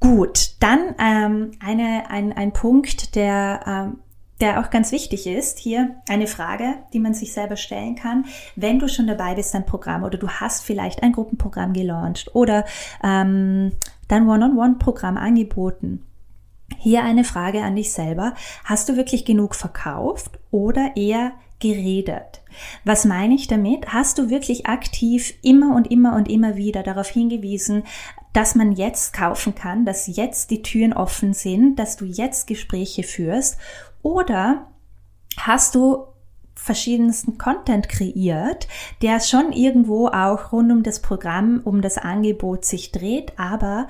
Gut, 0.00 0.56
dann 0.58 0.96
ähm, 0.98 1.52
eine, 1.60 2.10
ein, 2.10 2.32
ein 2.32 2.52
Punkt, 2.52 3.14
der, 3.14 3.60
ähm, 3.66 3.98
der 4.42 4.60
auch 4.60 4.70
ganz 4.70 4.90
wichtig 4.90 5.26
ist, 5.26 5.58
hier 5.58 5.94
eine 6.08 6.26
Frage, 6.26 6.74
die 6.92 6.98
man 6.98 7.14
sich 7.14 7.32
selber 7.32 7.56
stellen 7.56 7.94
kann, 7.94 8.26
wenn 8.56 8.80
du 8.80 8.88
schon 8.88 9.06
dabei 9.06 9.36
bist, 9.36 9.54
dein 9.54 9.64
Programm 9.64 10.02
oder 10.02 10.18
du 10.18 10.28
hast 10.28 10.64
vielleicht 10.64 11.02
ein 11.02 11.12
Gruppenprogramm 11.12 11.72
gelauncht 11.72 12.34
oder 12.34 12.64
ähm, 13.04 13.72
dein 14.08 14.28
One-on-One-Programm 14.28 15.16
angeboten. 15.16 16.04
Hier 16.78 17.04
eine 17.04 17.22
Frage 17.24 17.62
an 17.62 17.76
dich 17.76 17.92
selber. 17.92 18.34
Hast 18.64 18.88
du 18.88 18.96
wirklich 18.96 19.24
genug 19.24 19.54
verkauft 19.54 20.40
oder 20.50 20.96
eher 20.96 21.32
geredet? 21.60 22.42
Was 22.84 23.04
meine 23.04 23.34
ich 23.34 23.46
damit? 23.46 23.92
Hast 23.92 24.18
du 24.18 24.28
wirklich 24.28 24.66
aktiv 24.66 25.34
immer 25.42 25.76
und 25.76 25.90
immer 25.90 26.16
und 26.16 26.28
immer 26.28 26.56
wieder 26.56 26.82
darauf 26.82 27.08
hingewiesen, 27.08 27.84
dass 28.32 28.54
man 28.54 28.72
jetzt 28.72 29.12
kaufen 29.12 29.54
kann, 29.54 29.84
dass 29.84 30.06
jetzt 30.08 30.50
die 30.50 30.62
Türen 30.62 30.92
offen 30.92 31.34
sind, 31.34 31.76
dass 31.76 31.96
du 31.96 32.04
jetzt 32.04 32.46
Gespräche 32.46 33.02
führst? 33.02 33.58
Oder 34.02 34.68
hast 35.36 35.74
du 35.74 36.06
verschiedensten 36.54 37.38
Content 37.38 37.88
kreiert, 37.88 38.68
der 39.00 39.20
schon 39.20 39.52
irgendwo 39.52 40.08
auch 40.08 40.52
rund 40.52 40.70
um 40.70 40.82
das 40.82 41.00
Programm, 41.00 41.60
um 41.64 41.80
das 41.80 41.98
Angebot 41.98 42.64
sich 42.64 42.92
dreht, 42.92 43.38
aber 43.38 43.88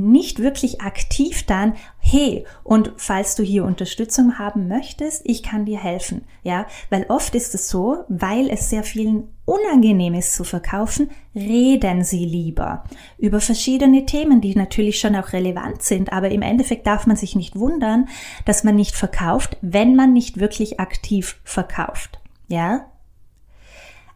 nicht 0.00 0.38
wirklich 0.38 0.80
aktiv 0.80 1.44
dann, 1.46 1.74
hey, 1.98 2.46
und 2.62 2.92
falls 2.96 3.34
du 3.34 3.42
hier 3.42 3.64
Unterstützung 3.64 4.38
haben 4.38 4.68
möchtest, 4.68 5.22
ich 5.24 5.42
kann 5.42 5.64
dir 5.64 5.78
helfen. 5.78 6.22
Ja, 6.42 6.66
weil 6.88 7.06
oft 7.08 7.34
ist 7.34 7.54
es 7.54 7.68
so, 7.68 8.04
weil 8.08 8.48
es 8.50 8.70
sehr 8.70 8.82
vielen 8.82 9.28
unangenehm 9.44 10.14
ist 10.14 10.34
zu 10.34 10.44
verkaufen, 10.44 11.10
reden 11.34 12.04
sie 12.04 12.24
lieber 12.24 12.84
über 13.18 13.40
verschiedene 13.40 14.06
Themen, 14.06 14.40
die 14.40 14.54
natürlich 14.54 15.00
schon 15.00 15.16
auch 15.16 15.32
relevant 15.32 15.82
sind, 15.82 16.12
aber 16.12 16.30
im 16.30 16.42
Endeffekt 16.42 16.86
darf 16.86 17.06
man 17.06 17.16
sich 17.16 17.34
nicht 17.34 17.56
wundern, 17.56 18.08
dass 18.44 18.64
man 18.64 18.76
nicht 18.76 18.94
verkauft, 18.94 19.56
wenn 19.60 19.96
man 19.96 20.12
nicht 20.12 20.38
wirklich 20.38 20.78
aktiv 20.78 21.40
verkauft. 21.44 22.20
Ja, 22.48 22.86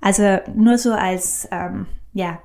also 0.01 0.39
nur 0.55 0.79
so 0.79 0.93
als, 0.93 1.49
ähm, 1.51 1.87
ja, 2.13 2.41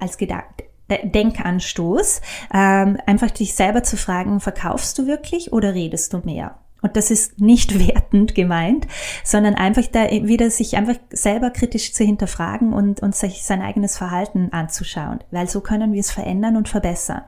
als 0.00 0.18
Gedanke 0.18 0.64
Denkanstoß, 1.02 2.20
ähm, 2.52 2.98
einfach 3.06 3.30
dich 3.30 3.54
selber 3.54 3.82
zu 3.82 3.96
fragen, 3.96 4.40
verkaufst 4.40 4.98
du 4.98 5.06
wirklich 5.06 5.52
oder 5.52 5.74
redest 5.74 6.12
du 6.12 6.18
mehr? 6.18 6.56
Und 6.84 6.96
das 6.96 7.10
ist 7.10 7.40
nicht 7.40 7.78
wertend 7.88 8.34
gemeint, 8.34 8.86
sondern 9.24 9.54
einfach 9.54 9.86
da 9.86 10.10
wieder 10.10 10.50
sich 10.50 10.76
einfach 10.76 10.96
selber 11.10 11.50
kritisch 11.50 11.94
zu 11.94 12.04
hinterfragen 12.04 12.74
und, 12.74 13.00
und 13.00 13.16
sich 13.16 13.42
sein 13.42 13.62
eigenes 13.62 13.96
Verhalten 13.96 14.50
anzuschauen, 14.52 15.20
weil 15.30 15.48
so 15.48 15.62
können 15.62 15.94
wir 15.94 16.00
es 16.00 16.10
verändern 16.10 16.56
und 16.56 16.68
verbessern. 16.68 17.22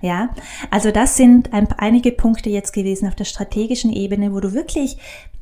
Ja, 0.00 0.30
also 0.70 0.90
das 0.90 1.16
sind 1.16 1.52
ein, 1.52 1.68
einige 1.76 2.12
Punkte 2.12 2.48
jetzt 2.48 2.72
gewesen 2.72 3.06
auf 3.06 3.14
der 3.14 3.24
strategischen 3.24 3.92
Ebene, 3.92 4.32
wo 4.32 4.40
du 4.40 4.52
wirklich 4.54 4.98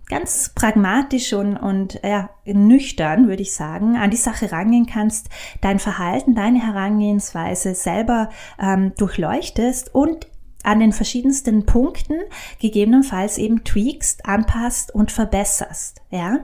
ganz 0.08 0.50
pragmatisch 0.54 1.32
und, 1.32 1.56
und 1.56 2.00
ja, 2.02 2.30
nüchtern, 2.44 3.28
würde 3.28 3.42
ich 3.42 3.54
sagen, 3.54 3.96
an 3.96 4.10
die 4.10 4.16
Sache 4.16 4.52
rangehen 4.52 4.86
kannst, 4.86 5.28
dein 5.60 5.78
Verhalten, 5.78 6.34
deine 6.34 6.60
Herangehensweise 6.60 7.74
selber 7.74 8.30
ähm, 8.60 8.92
durchleuchtest 8.96 9.94
und 9.94 10.26
an 10.62 10.80
den 10.80 10.92
verschiedensten 10.92 11.66
Punkten 11.66 12.20
gegebenenfalls 12.60 13.38
eben 13.38 13.64
tweakst, 13.64 14.26
anpasst 14.26 14.94
und 14.94 15.10
verbesserst. 15.10 16.02
Ja? 16.10 16.40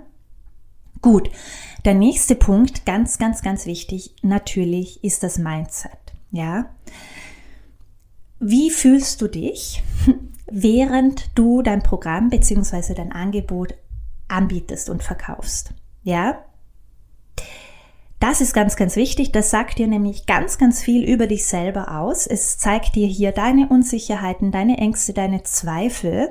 Gut. 1.01 1.31
Der 1.85 1.95
nächste 1.95 2.35
Punkt, 2.35 2.85
ganz, 2.87 3.19
ganz, 3.19 3.43
ganz 3.43 3.67
wichtig, 3.67 4.15
natürlich 4.23 5.03
ist 5.05 5.23
das 5.23 5.39
Mindset. 5.39 5.93
Ja? 6.33 6.71
Wie 8.41 8.71
fühlst 8.71 9.21
du 9.21 9.29
dich, 9.29 9.83
während 10.51 11.31
du 11.37 11.63
dein 11.63 11.83
Programm 11.83 12.31
beziehungsweise 12.31 12.95
dein 12.95 13.13
Angebot 13.13 13.75
anbietest 14.29 14.91
und 14.91 15.03
verkaufst. 15.03 15.73
Ja? 16.03 16.45
Das 18.21 18.41
ist 18.41 18.53
ganz, 18.53 18.77
ganz 18.77 18.97
wichtig. 18.97 19.33
Das 19.33 19.51
sagt 19.51 19.79
dir 19.79 19.87
nämlich 19.87 20.27
ganz, 20.27 20.59
ganz 20.59 20.83
viel 20.83 21.05
über 21.05 21.27
dich 21.27 21.47
selber 21.47 21.99
aus. 21.99 22.27
Es 22.27 22.59
zeigt 22.59 22.97
dir 22.97 23.07
hier 23.07 23.33
deine 23.33 23.69
Unsicherheiten, 23.69 24.51
deine 24.51 24.79
Ängste, 24.79 25.13
deine 25.13 25.45
Zweifel. 25.45 26.31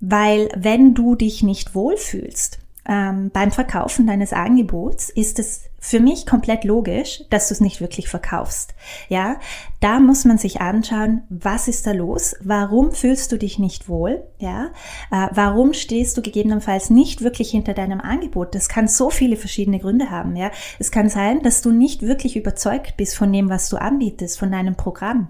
Weil 0.00 0.48
wenn 0.56 0.94
du 0.94 1.16
dich 1.16 1.42
nicht 1.42 1.74
wohlfühlst, 1.74 2.60
ähm, 2.88 3.30
beim 3.32 3.50
Verkaufen 3.50 4.06
deines 4.06 4.32
Angebots 4.32 5.10
ist 5.10 5.38
es 5.38 5.67
für 5.80 6.00
mich 6.00 6.26
komplett 6.26 6.64
logisch, 6.64 7.22
dass 7.30 7.48
du 7.48 7.54
es 7.54 7.60
nicht 7.60 7.80
wirklich 7.80 8.08
verkaufst. 8.08 8.74
Ja, 9.08 9.36
da 9.80 10.00
muss 10.00 10.24
man 10.24 10.36
sich 10.36 10.60
anschauen, 10.60 11.22
was 11.28 11.68
ist 11.68 11.86
da 11.86 11.92
los? 11.92 12.34
Warum 12.42 12.92
fühlst 12.92 13.30
du 13.30 13.38
dich 13.38 13.58
nicht 13.58 13.88
wohl? 13.88 14.24
Ja, 14.38 14.70
äh, 15.12 15.28
warum 15.32 15.72
stehst 15.72 16.16
du 16.16 16.22
gegebenenfalls 16.22 16.90
nicht 16.90 17.22
wirklich 17.22 17.50
hinter 17.50 17.74
deinem 17.74 18.00
Angebot? 18.00 18.54
Das 18.54 18.68
kann 18.68 18.88
so 18.88 19.10
viele 19.10 19.36
verschiedene 19.36 19.78
Gründe 19.78 20.10
haben. 20.10 20.34
Ja, 20.34 20.50
es 20.80 20.90
kann 20.90 21.08
sein, 21.08 21.42
dass 21.42 21.62
du 21.62 21.70
nicht 21.70 22.02
wirklich 22.02 22.36
überzeugt 22.36 22.96
bist 22.96 23.16
von 23.16 23.32
dem, 23.32 23.48
was 23.48 23.68
du 23.68 23.76
anbietest, 23.76 24.38
von 24.38 24.50
deinem 24.50 24.74
Programm. 24.74 25.28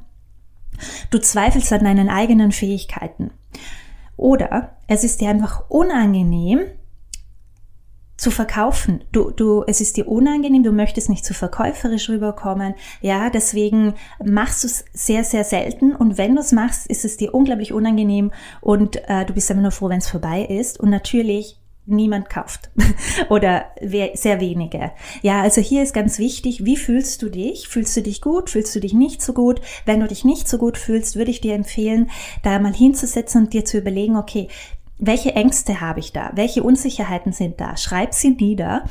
Du 1.10 1.18
zweifelst 1.18 1.72
an 1.72 1.84
deinen 1.84 2.08
eigenen 2.08 2.52
Fähigkeiten. 2.52 3.32
Oder 4.16 4.76
es 4.86 5.04
ist 5.04 5.20
dir 5.20 5.28
einfach 5.28 5.68
unangenehm, 5.68 6.60
zu 8.18 8.32
verkaufen. 8.32 9.04
Du, 9.12 9.30
du, 9.30 9.64
es 9.66 9.80
ist 9.80 9.96
dir 9.96 10.08
unangenehm, 10.08 10.64
du 10.64 10.72
möchtest 10.72 11.08
nicht 11.08 11.24
zu 11.24 11.32
verkäuferisch 11.32 12.10
rüberkommen. 12.10 12.74
Ja, 13.00 13.30
deswegen 13.30 13.94
machst 14.22 14.64
du 14.64 14.66
es 14.66 14.84
sehr, 14.92 15.24
sehr 15.24 15.44
selten. 15.44 15.94
Und 15.94 16.18
wenn 16.18 16.34
du 16.34 16.40
es 16.40 16.52
machst, 16.52 16.88
ist 16.88 17.04
es 17.04 17.16
dir 17.16 17.32
unglaublich 17.32 17.72
unangenehm 17.72 18.32
und 18.60 18.96
äh, 19.08 19.24
du 19.24 19.32
bist 19.32 19.50
einfach 19.50 19.62
nur 19.62 19.70
froh, 19.70 19.88
wenn 19.88 19.98
es 19.98 20.08
vorbei 20.08 20.42
ist. 20.42 20.80
Und 20.80 20.90
natürlich 20.90 21.60
niemand 21.88 22.28
kauft 22.28 22.70
oder 23.30 23.66
sehr 24.14 24.40
wenige. 24.40 24.92
Ja, 25.22 25.42
also 25.42 25.60
hier 25.60 25.82
ist 25.82 25.94
ganz 25.94 26.18
wichtig, 26.18 26.64
wie 26.64 26.76
fühlst 26.76 27.22
du 27.22 27.30
dich? 27.30 27.68
Fühlst 27.68 27.96
du 27.96 28.02
dich 28.02 28.20
gut? 28.20 28.50
Fühlst 28.50 28.74
du 28.76 28.80
dich 28.80 28.92
nicht 28.92 29.22
so 29.22 29.32
gut? 29.32 29.60
Wenn 29.86 30.00
du 30.00 30.06
dich 30.06 30.24
nicht 30.24 30.48
so 30.48 30.58
gut 30.58 30.76
fühlst, 30.76 31.16
würde 31.16 31.30
ich 31.30 31.40
dir 31.40 31.54
empfehlen, 31.54 32.10
da 32.42 32.58
mal 32.58 32.74
hinzusetzen 32.74 33.44
und 33.44 33.54
dir 33.54 33.64
zu 33.64 33.78
überlegen, 33.78 34.16
okay, 34.16 34.48
welche 34.98 35.34
Ängste 35.34 35.80
habe 35.80 36.00
ich 36.00 36.12
da? 36.12 36.30
Welche 36.34 36.62
Unsicherheiten 36.62 37.32
sind 37.32 37.60
da? 37.60 37.76
Schreib 37.76 38.14
sie 38.14 38.30
nieder 38.30 38.84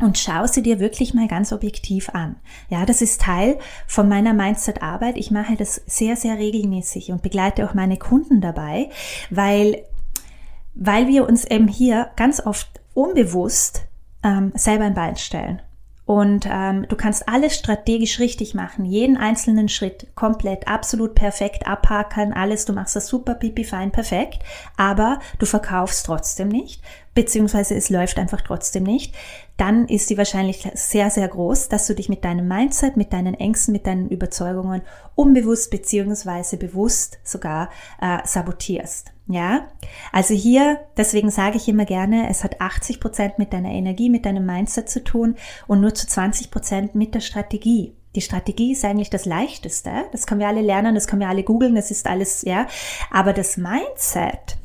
und 0.00 0.18
schau 0.18 0.46
sie 0.46 0.62
dir 0.62 0.80
wirklich 0.80 1.14
mal 1.14 1.28
ganz 1.28 1.52
objektiv 1.52 2.10
an. 2.10 2.36
Ja, 2.68 2.84
das 2.86 3.02
ist 3.02 3.20
Teil 3.20 3.58
von 3.86 4.08
meiner 4.08 4.34
Mindset-Arbeit. 4.34 5.16
Ich 5.16 5.30
mache 5.30 5.56
das 5.56 5.82
sehr, 5.86 6.16
sehr 6.16 6.38
regelmäßig 6.38 7.12
und 7.12 7.22
begleite 7.22 7.68
auch 7.68 7.74
meine 7.74 7.96
Kunden 7.96 8.40
dabei, 8.40 8.90
weil, 9.30 9.82
weil 10.74 11.08
wir 11.08 11.26
uns 11.28 11.44
eben 11.44 11.68
hier 11.68 12.10
ganz 12.16 12.44
oft 12.44 12.80
unbewusst 12.94 13.82
ähm, 14.22 14.52
selber 14.54 14.84
ein 14.84 14.94
Bein 14.94 15.16
stellen. 15.16 15.62
Und 16.04 16.46
ähm, 16.50 16.86
du 16.88 16.96
kannst 16.96 17.28
alles 17.28 17.54
strategisch 17.54 18.18
richtig 18.18 18.54
machen, 18.54 18.84
jeden 18.84 19.16
einzelnen 19.16 19.68
Schritt 19.68 20.08
komplett, 20.16 20.66
absolut 20.66 21.14
perfekt 21.14 21.66
abhaken, 21.66 22.32
alles, 22.32 22.64
du 22.64 22.72
machst 22.72 22.96
das 22.96 23.06
super, 23.06 23.34
pipi, 23.34 23.62
fein, 23.62 23.92
perfekt, 23.92 24.40
aber 24.76 25.20
du 25.38 25.46
verkaufst 25.46 26.04
trotzdem 26.06 26.48
nicht, 26.48 26.82
beziehungsweise 27.14 27.74
es 27.74 27.90
läuft 27.90 28.18
einfach 28.18 28.40
trotzdem 28.40 28.84
nicht, 28.84 29.14
dann 29.56 29.86
ist 29.86 30.10
die 30.10 30.18
Wahrscheinlichkeit 30.18 30.78
sehr, 30.78 31.10
sehr 31.10 31.28
groß, 31.28 31.68
dass 31.68 31.86
du 31.86 31.94
dich 31.94 32.08
mit 32.08 32.24
deinem 32.24 32.48
Mindset, 32.48 32.96
mit 32.96 33.12
deinen 33.12 33.34
Ängsten, 33.34 33.72
mit 33.72 33.86
deinen 33.86 34.08
Überzeugungen 34.08 34.82
unbewusst 35.14 35.70
beziehungsweise 35.70 36.56
bewusst 36.56 37.18
sogar 37.22 37.70
äh, 38.00 38.18
sabotierst. 38.24 39.12
Ja, 39.28 39.68
also 40.10 40.34
hier, 40.34 40.80
deswegen 40.96 41.30
sage 41.30 41.56
ich 41.56 41.68
immer 41.68 41.84
gerne, 41.84 42.28
es 42.28 42.42
hat 42.42 42.60
80 42.60 42.98
Prozent 42.98 43.38
mit 43.38 43.52
deiner 43.52 43.70
Energie, 43.70 44.10
mit 44.10 44.26
deinem 44.26 44.44
Mindset 44.44 44.90
zu 44.90 45.04
tun 45.04 45.36
und 45.68 45.80
nur 45.80 45.94
zu 45.94 46.06
20 46.06 46.50
Prozent 46.50 46.94
mit 46.94 47.14
der 47.14 47.20
Strategie. 47.20 47.94
Die 48.14 48.20
Strategie 48.20 48.72
ist 48.72 48.84
eigentlich 48.84 49.10
das 49.10 49.24
Leichteste. 49.24 49.90
Das 50.12 50.26
können 50.26 50.40
wir 50.40 50.48
alle 50.48 50.60
lernen, 50.60 50.94
das 50.94 51.06
können 51.06 51.20
wir 51.20 51.28
alle 51.28 51.44
googeln, 51.44 51.74
das 51.74 51.90
ist 51.90 52.06
alles, 52.06 52.42
ja. 52.42 52.66
Aber 53.10 53.32
das 53.32 53.56
Mindset 53.56 54.58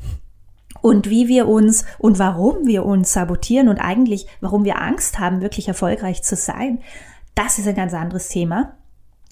und 0.80 1.10
wie 1.10 1.28
wir 1.28 1.48
uns 1.48 1.84
und 1.98 2.18
warum 2.18 2.66
wir 2.66 2.84
uns 2.84 3.12
sabotieren 3.12 3.68
und 3.68 3.78
eigentlich, 3.78 4.26
warum 4.40 4.64
wir 4.64 4.80
Angst 4.80 5.18
haben, 5.18 5.40
wirklich 5.40 5.68
erfolgreich 5.68 6.22
zu 6.22 6.36
sein, 6.36 6.80
das 7.34 7.58
ist 7.58 7.68
ein 7.68 7.76
ganz 7.76 7.94
anderes 7.94 8.28
Thema. 8.28 8.74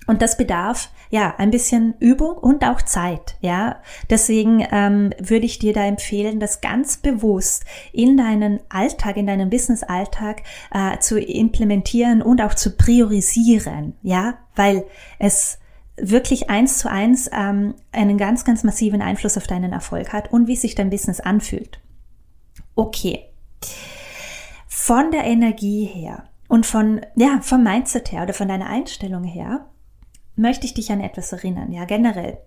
Und 0.07 0.23
das 0.23 0.37
bedarf 0.37 0.91
ja 1.11 1.35
ein 1.39 1.51
bisschen 1.51 1.95
Übung 1.99 2.37
und 2.37 2.65
auch 2.65 2.81
Zeit. 2.83 3.37
Ja, 3.41 3.81
deswegen 4.09 4.65
ähm, 4.71 5.13
würde 5.19 5.47
ich 5.47 5.59
dir 5.59 5.73
da 5.73 5.85
empfehlen, 5.85 6.39
das 6.39 6.61
ganz 6.61 6.97
bewusst 6.99 7.65
in 7.93 8.17
deinen 8.17 8.61
Alltag, 8.69 9.17
in 9.17 9.27
deinen 9.27 9.51
Business-Alltag 9.51 10.43
äh, 10.73 10.99
zu 10.99 11.19
implementieren 11.19 12.23
und 12.23 12.41
auch 12.41 12.55
zu 12.55 12.77
priorisieren. 12.77 13.97
Ja, 14.03 14.35
weil 14.55 14.85
es 15.19 15.59
wirklich 15.97 16.51
eins 16.51 16.79
zu 16.79 16.91
eins 16.91 17.31
ähm, 17.33 17.75
einen 17.93 18.19
ganz, 18.19 18.45
ganz 18.45 18.65
massiven 18.65 19.03
Einfluss 19.03 19.37
auf 19.37 19.47
deinen 19.47 19.73
Erfolg 19.73 20.13
hat 20.13 20.33
und 20.33 20.47
wie 20.47 20.57
sich 20.57 20.75
dein 20.75 20.91
Business 20.91 21.21
anfühlt. 21.21 21.81
Okay. 22.75 23.25
Von 24.67 25.11
der 25.11 25.25
Energie 25.25 25.85
her 25.85 26.25
und 26.49 26.67
von, 26.67 27.01
ja, 27.17 27.41
vom 27.43 27.63
Mindset 27.63 28.13
her 28.13 28.23
oder 28.23 28.35
von 28.35 28.49
deiner 28.49 28.67
Einstellung 28.67 29.25
her 29.25 29.67
möchte 30.37 30.67
ich 30.67 30.75
dich 30.75 30.93
an 30.93 31.01
etwas 31.01 31.33
erinnern. 31.33 31.73
Ja, 31.73 31.87
generell. 31.87 32.39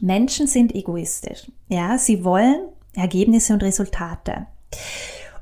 Menschen 0.00 0.46
sind 0.46 0.74
egoistisch. 0.74 1.50
Ja, 1.68 1.98
sie 1.98 2.24
wollen 2.24 2.68
Ergebnisse 2.94 3.52
und 3.52 3.62
Resultate. 3.62 4.46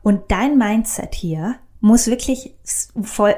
Und 0.03 0.31
dein 0.31 0.57
Mindset 0.57 1.15
hier 1.15 1.57
muss 1.81 2.07
wirklich 2.07 2.55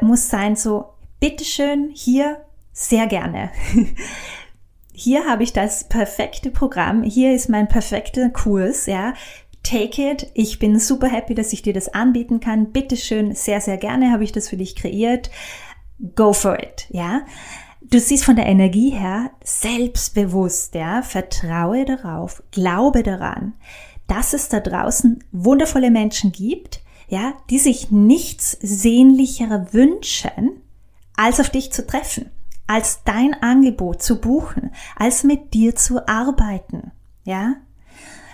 muss 0.01 0.29
sein 0.29 0.57
so, 0.57 0.95
bitteschön, 1.21 1.91
hier 1.95 2.45
sehr 2.73 3.07
gerne. 3.07 3.51
Hier 4.95 5.27
habe 5.27 5.43
ich 5.43 5.53
das 5.53 5.85
perfekte 5.85 6.51
Programm. 6.51 7.03
Hier 7.03 7.35
ist 7.35 7.49
mein 7.49 7.69
perfekter 7.69 8.29
Kurs, 8.31 8.87
ja. 8.87 9.15
Take 9.63 10.11
it. 10.11 10.31
Ich 10.35 10.59
bin 10.59 10.79
super 10.79 11.09
happy, 11.09 11.35
dass 11.35 11.53
ich 11.53 11.63
dir 11.63 11.73
das 11.73 11.89
anbieten 11.89 12.41
kann. 12.41 12.73
Bitteschön, 12.73 13.35
sehr, 13.35 13.61
sehr 13.61 13.79
gerne 13.79 14.13
habe 14.13 14.25
ich 14.25 14.33
das 14.33 14.49
für 14.49 14.57
dich 14.57 14.77
kreiert. 14.77 15.31
Go 16.15 16.33
for 16.33 16.59
it, 16.59 16.87
ja. 16.91 17.23
Du 17.81 17.99
siehst 18.01 18.25
von 18.25 18.37
der 18.37 18.47
Energie 18.47 18.91
her 18.91 19.31
selbstbewusst, 19.43 20.75
ja. 20.75 21.03
Vertraue 21.03 21.85
darauf, 21.85 22.43
glaube 22.51 23.03
daran, 23.03 23.55
dass 24.09 24.35
es 24.35 24.49
da 24.49 24.61
draußen 24.61 25.25
wundervolle 25.33 25.91
Menschen 25.91 26.33
gibt, 26.33 26.81
ja, 27.09 27.35
die 27.51 27.59
sich 27.59 27.91
nichts 27.91 28.59
sehnlicher 28.61 29.73
wünschen, 29.73 30.61
als 31.17 31.41
auf 31.41 31.51
dich 31.51 31.73
zu 31.73 31.87
treffen 31.87 32.31
als 32.73 33.05
dein 33.05 33.35
Angebot 33.43 34.03
zu 34.03 34.19
buchen, 34.19 34.71
als 34.97 35.25
mit 35.25 35.53
dir 35.53 35.77
zu 35.77 36.09
arbeiten. 36.09 36.91
Ja? 37.23 37.57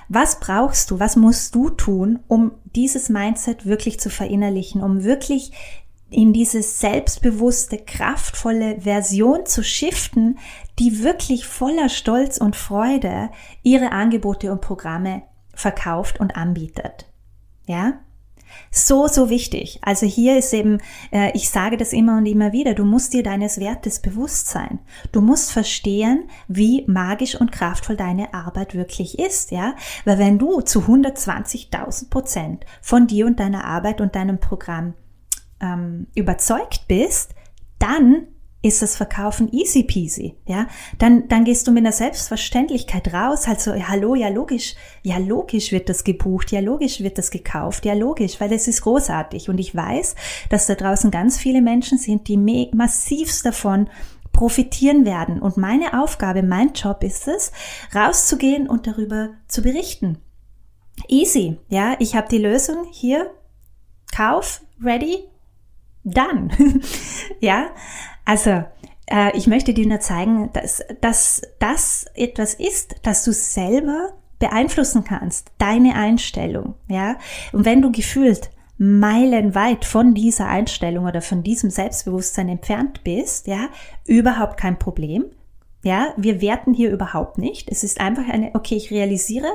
Was 0.08 0.38
brauchst 0.38 0.92
du, 0.92 1.00
was 1.00 1.16
musst 1.16 1.56
du 1.56 1.70
tun, 1.70 2.20
um 2.28 2.52
dieses 2.76 3.08
Mindset 3.08 3.66
wirklich 3.66 3.98
zu 3.98 4.10
verinnerlichen, 4.10 4.80
um 4.80 5.02
wirklich 5.02 5.50
in 6.08 6.32
diese 6.32 6.62
selbstbewusste, 6.62 7.78
kraftvolle 7.78 8.80
Version 8.80 9.44
zu 9.44 9.64
shiften, 9.64 10.38
die 10.78 11.02
wirklich 11.02 11.44
voller 11.44 11.88
Stolz 11.88 12.38
und 12.38 12.54
Freude 12.54 13.30
ihre 13.64 13.90
Angebote 13.90 14.52
und 14.52 14.60
Programme 14.60 15.22
verkauft 15.52 16.20
und 16.20 16.36
anbietet. 16.36 17.06
Ja? 17.66 17.94
So, 18.70 19.08
so 19.08 19.30
wichtig. 19.30 19.78
Also 19.82 20.06
hier 20.06 20.38
ist 20.38 20.52
eben, 20.52 20.78
äh, 21.12 21.30
ich 21.34 21.50
sage 21.50 21.76
das 21.76 21.92
immer 21.92 22.18
und 22.18 22.26
immer 22.26 22.52
wieder, 22.52 22.74
du 22.74 22.84
musst 22.84 23.12
dir 23.12 23.22
deines 23.22 23.58
Wertes 23.60 24.00
bewusst 24.00 24.48
sein. 24.48 24.78
Du 25.12 25.20
musst 25.20 25.52
verstehen, 25.52 26.28
wie 26.48 26.84
magisch 26.86 27.34
und 27.34 27.52
kraftvoll 27.52 27.96
deine 27.96 28.34
Arbeit 28.34 28.74
wirklich 28.74 29.18
ist, 29.18 29.50
ja? 29.50 29.74
Weil 30.04 30.18
wenn 30.18 30.38
du 30.38 30.60
zu 30.60 30.80
120.000 30.80 32.10
Prozent 32.10 32.64
von 32.82 33.06
dir 33.06 33.26
und 33.26 33.40
deiner 33.40 33.64
Arbeit 33.64 34.00
und 34.00 34.14
deinem 34.14 34.38
Programm 34.38 34.94
ähm, 35.60 36.06
überzeugt 36.14 36.86
bist, 36.88 37.34
dann 37.78 38.26
ist 38.60 38.82
das 38.82 38.96
Verkaufen 38.96 39.52
easy 39.52 39.84
peasy, 39.84 40.34
ja? 40.46 40.66
Dann, 40.98 41.28
dann 41.28 41.44
gehst 41.44 41.66
du 41.66 41.70
mit 41.70 41.84
einer 41.84 41.92
Selbstverständlichkeit 41.92 43.12
raus, 43.14 43.46
halt 43.46 43.60
so, 43.60 43.72
hallo, 43.72 44.16
ja, 44.16 44.28
logisch, 44.28 44.74
ja, 45.02 45.18
logisch 45.18 45.70
wird 45.70 45.88
das 45.88 46.02
gebucht, 46.02 46.50
ja, 46.50 46.58
logisch 46.58 47.00
wird 47.00 47.18
das 47.18 47.30
gekauft, 47.30 47.84
ja, 47.84 47.94
logisch, 47.94 48.40
weil 48.40 48.48
das 48.48 48.66
ist 48.66 48.80
großartig. 48.82 49.48
Und 49.48 49.58
ich 49.58 49.76
weiß, 49.76 50.16
dass 50.50 50.66
da 50.66 50.74
draußen 50.74 51.12
ganz 51.12 51.38
viele 51.38 51.62
Menschen 51.62 51.98
sind, 51.98 52.26
die 52.26 52.36
massivst 52.72 53.46
davon 53.46 53.88
profitieren 54.32 55.04
werden. 55.04 55.40
Und 55.40 55.56
meine 55.56 56.02
Aufgabe, 56.02 56.42
mein 56.42 56.72
Job 56.72 57.04
ist 57.04 57.28
es, 57.28 57.52
rauszugehen 57.94 58.68
und 58.68 58.88
darüber 58.88 59.30
zu 59.46 59.62
berichten. 59.62 60.18
Easy, 61.06 61.58
ja, 61.68 61.94
ich 62.00 62.16
habe 62.16 62.28
die 62.28 62.38
Lösung 62.38 62.86
hier, 62.90 63.30
Kauf, 64.14 64.62
ready, 64.82 65.18
done, 66.02 66.48
ja, 67.40 67.68
also, 68.28 68.62
äh, 69.06 69.34
ich 69.34 69.46
möchte 69.46 69.72
dir 69.72 69.86
nur 69.86 70.00
zeigen, 70.00 70.50
dass, 70.52 70.84
dass 71.00 71.40
das 71.58 72.04
etwas 72.14 72.52
ist, 72.52 72.96
das 73.02 73.24
du 73.24 73.32
selber 73.32 74.12
beeinflussen 74.38 75.02
kannst, 75.02 75.50
deine 75.56 75.94
Einstellung, 75.94 76.74
ja. 76.88 77.16
Und 77.52 77.64
wenn 77.64 77.80
du 77.80 77.90
gefühlt 77.90 78.50
meilenweit 78.76 79.86
von 79.86 80.12
dieser 80.12 80.46
Einstellung 80.46 81.06
oder 81.06 81.22
von 81.22 81.42
diesem 81.42 81.70
Selbstbewusstsein 81.70 82.50
entfernt 82.50 83.02
bist, 83.02 83.46
ja, 83.46 83.70
überhaupt 84.04 84.58
kein 84.58 84.78
Problem. 84.78 85.24
Ja, 85.82 86.12
wir 86.18 86.42
werten 86.42 86.74
hier 86.74 86.90
überhaupt 86.90 87.38
nicht. 87.38 87.70
Es 87.70 87.84
ist 87.84 87.98
einfach 87.98 88.28
eine, 88.28 88.50
okay, 88.54 88.76
ich 88.76 88.90
realisiere, 88.90 89.48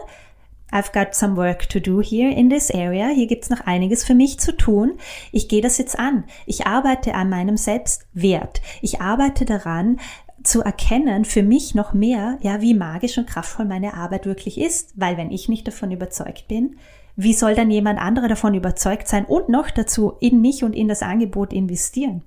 I've 0.73 0.91
got 0.91 1.13
some 1.13 1.37
work 1.37 1.69
to 1.69 1.79
do 1.79 2.01
here 2.01 2.31
in 2.31 2.49
this 2.49 2.71
area. 2.71 3.09
Hier 3.09 3.27
gibt's 3.27 3.49
noch 3.49 3.61
einiges 3.61 4.03
für 4.03 4.15
mich 4.15 4.39
zu 4.39 4.57
tun. 4.57 4.93
Ich 5.31 5.47
gehe 5.47 5.61
das 5.61 5.77
jetzt 5.77 5.99
an. 5.99 6.23
Ich 6.47 6.65
arbeite 6.65 7.13
an 7.13 7.29
meinem 7.29 7.57
Selbstwert. 7.57 8.61
Ich 8.81 8.99
arbeite 8.99 9.45
daran, 9.45 9.99
zu 10.43 10.61
erkennen 10.61 11.25
für 11.25 11.43
mich 11.43 11.73
noch 11.73 11.93
mehr, 11.93 12.37
ja, 12.41 12.59
wie 12.59 12.73
magisch 12.73 13.17
und 13.17 13.27
kraftvoll 13.27 13.65
meine 13.65 13.93
Arbeit 13.93 14.25
wirklich 14.25 14.59
ist. 14.59 14.93
Weil 14.95 15.15
wenn 15.15 15.31
ich 15.31 15.47
nicht 15.47 15.67
davon 15.67 15.91
überzeugt 15.91 16.47
bin, 16.47 16.77
wie 17.15 17.33
soll 17.33 17.55
dann 17.55 17.71
jemand 17.71 17.99
anderer 17.99 18.27
davon 18.27 18.55
überzeugt 18.55 19.07
sein 19.07 19.25
und 19.25 19.49
noch 19.49 19.69
dazu 19.69 20.13
in 20.19 20.41
mich 20.41 20.63
und 20.63 20.73
in 20.73 20.87
das 20.87 21.03
Angebot 21.03 21.53
investieren? 21.53 22.23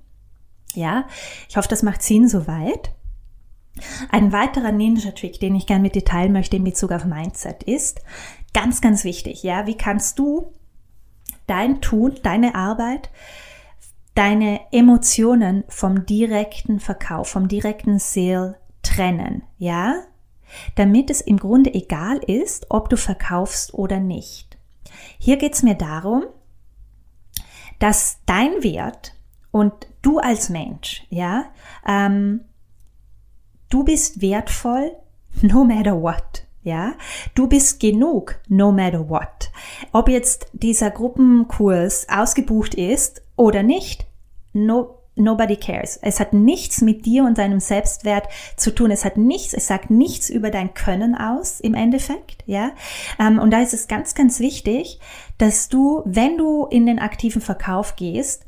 Ja, 0.73 1.05
ich 1.49 1.57
hoffe, 1.57 1.67
das 1.67 1.83
macht 1.83 2.01
Sinn 2.01 2.27
soweit. 2.27 2.91
Ein 4.11 4.31
weiterer 4.31 4.71
Ninja-Trick, 4.71 5.39
den 5.39 5.55
ich 5.55 5.67
gerne 5.67 5.83
mit 5.83 5.95
dir 5.95 6.05
teilen 6.05 6.33
möchte 6.33 6.57
in 6.57 6.63
Bezug 6.63 6.91
auf 6.91 7.05
Mindset 7.05 7.63
ist, 7.63 8.01
ganz, 8.53 8.81
ganz 8.81 9.03
wichtig, 9.03 9.43
ja, 9.43 9.67
wie 9.67 9.75
kannst 9.77 10.19
du 10.19 10.53
dein 11.45 11.81
Tun, 11.81 12.15
deine 12.23 12.55
Arbeit, 12.55 13.09
deine 14.15 14.61
Emotionen 14.71 15.63
vom 15.67 16.05
direkten 16.05 16.79
Verkauf, 16.79 17.29
vom 17.29 17.47
direkten 17.47 17.99
Sale 17.99 18.57
trennen, 18.81 19.43
ja, 19.57 20.03
damit 20.75 21.09
es 21.09 21.21
im 21.21 21.37
Grunde 21.37 21.73
egal 21.73 22.17
ist, 22.17 22.67
ob 22.69 22.89
du 22.89 22.97
verkaufst 22.97 23.73
oder 23.73 23.99
nicht. 23.99 24.57
Hier 25.19 25.37
geht 25.37 25.53
es 25.53 25.63
mir 25.63 25.75
darum, 25.75 26.23
dass 27.79 28.19
dein 28.25 28.63
Wert 28.63 29.13
und 29.51 29.73
du 30.01 30.19
als 30.19 30.49
Mensch, 30.49 31.05
ja, 31.09 31.45
ähm, 31.85 32.41
Du 33.69 33.83
bist 33.83 34.21
wertvoll, 34.21 34.91
no 35.41 35.65
matter 35.65 36.01
what. 36.01 36.46
Ja, 36.67 36.95
du 37.33 37.47
bist 37.47 37.79
genug, 37.79 38.41
no 38.49 38.73
matter 38.73 39.07
what. 39.07 39.51
Ob 39.93 40.09
jetzt 40.09 40.47
dieser 40.51 40.91
Gruppenkurs 40.91 42.07
ausgebucht 42.09 42.75
ist 42.75 43.21
oder 43.37 43.63
nicht, 43.63 44.05
no, 44.51 44.97
nobody 45.15 45.55
cares. 45.55 45.97
Es 46.01 46.19
hat 46.19 46.33
nichts 46.33 46.81
mit 46.81 47.05
dir 47.05 47.23
und 47.23 47.37
deinem 47.37 47.61
Selbstwert 47.61 48.27
zu 48.57 48.75
tun. 48.75 48.91
Es 48.91 49.05
hat 49.05 49.15
nichts, 49.15 49.53
es 49.53 49.67
sagt 49.67 49.89
nichts 49.89 50.29
über 50.29 50.49
dein 50.49 50.73
Können 50.73 51.15
aus 51.15 51.61
im 51.61 51.73
Endeffekt. 51.73 52.43
Ja, 52.47 52.71
ähm, 53.17 53.39
und 53.39 53.51
da 53.51 53.61
ist 53.61 53.73
es 53.73 53.87
ganz, 53.87 54.13
ganz 54.13 54.41
wichtig, 54.41 54.99
dass 55.37 55.69
du, 55.69 56.01
wenn 56.03 56.37
du 56.37 56.65
in 56.65 56.85
den 56.85 56.99
aktiven 56.99 57.41
Verkauf 57.41 57.95
gehst, 57.95 58.43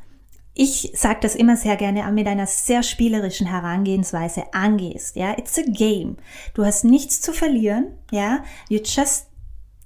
ich 0.60 0.92
sage 0.94 1.20
das 1.22 1.36
immer 1.36 1.56
sehr 1.56 1.78
gerne, 1.78 2.12
mit 2.12 2.28
einer 2.28 2.46
sehr 2.46 2.84
spielerischen 2.84 3.48
Herangehensweise 3.48 4.54
angehst. 4.54 5.16
Ja, 5.16 5.38
it's 5.38 5.58
a 5.58 5.62
game. 5.66 6.18
Du 6.54 6.66
hast 6.66 6.84
nichts 6.84 7.22
zu 7.22 7.32
verlieren. 7.32 7.94
Ja, 8.12 8.44
you 8.68 8.80
just 8.84 9.28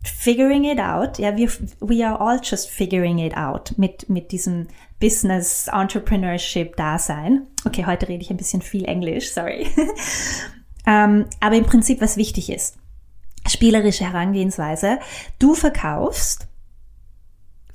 figuring 0.03 0.63
it 0.63 0.79
out. 0.79 1.19
Ja, 1.19 1.37
wir, 1.37 1.47
we 1.79 2.03
are 2.03 2.19
all 2.19 2.39
just 2.43 2.71
figuring 2.71 3.19
it 3.19 3.37
out 3.37 3.77
mit, 3.77 4.09
mit 4.09 4.31
diesem 4.31 4.67
Business 4.99 5.67
Entrepreneurship 5.71 6.75
Dasein. 6.75 7.45
Okay, 7.65 7.85
heute 7.85 8.09
rede 8.09 8.23
ich 8.23 8.31
ein 8.31 8.37
bisschen 8.37 8.63
viel 8.63 8.85
Englisch, 8.85 9.31
sorry. 9.31 9.67
ähm, 10.87 11.27
aber 11.39 11.55
im 11.55 11.65
Prinzip, 11.65 12.01
was 12.01 12.17
wichtig 12.17 12.49
ist, 12.49 12.79
spielerische 13.47 14.05
Herangehensweise. 14.05 14.97
Du 15.37 15.53
verkaufst 15.53 16.47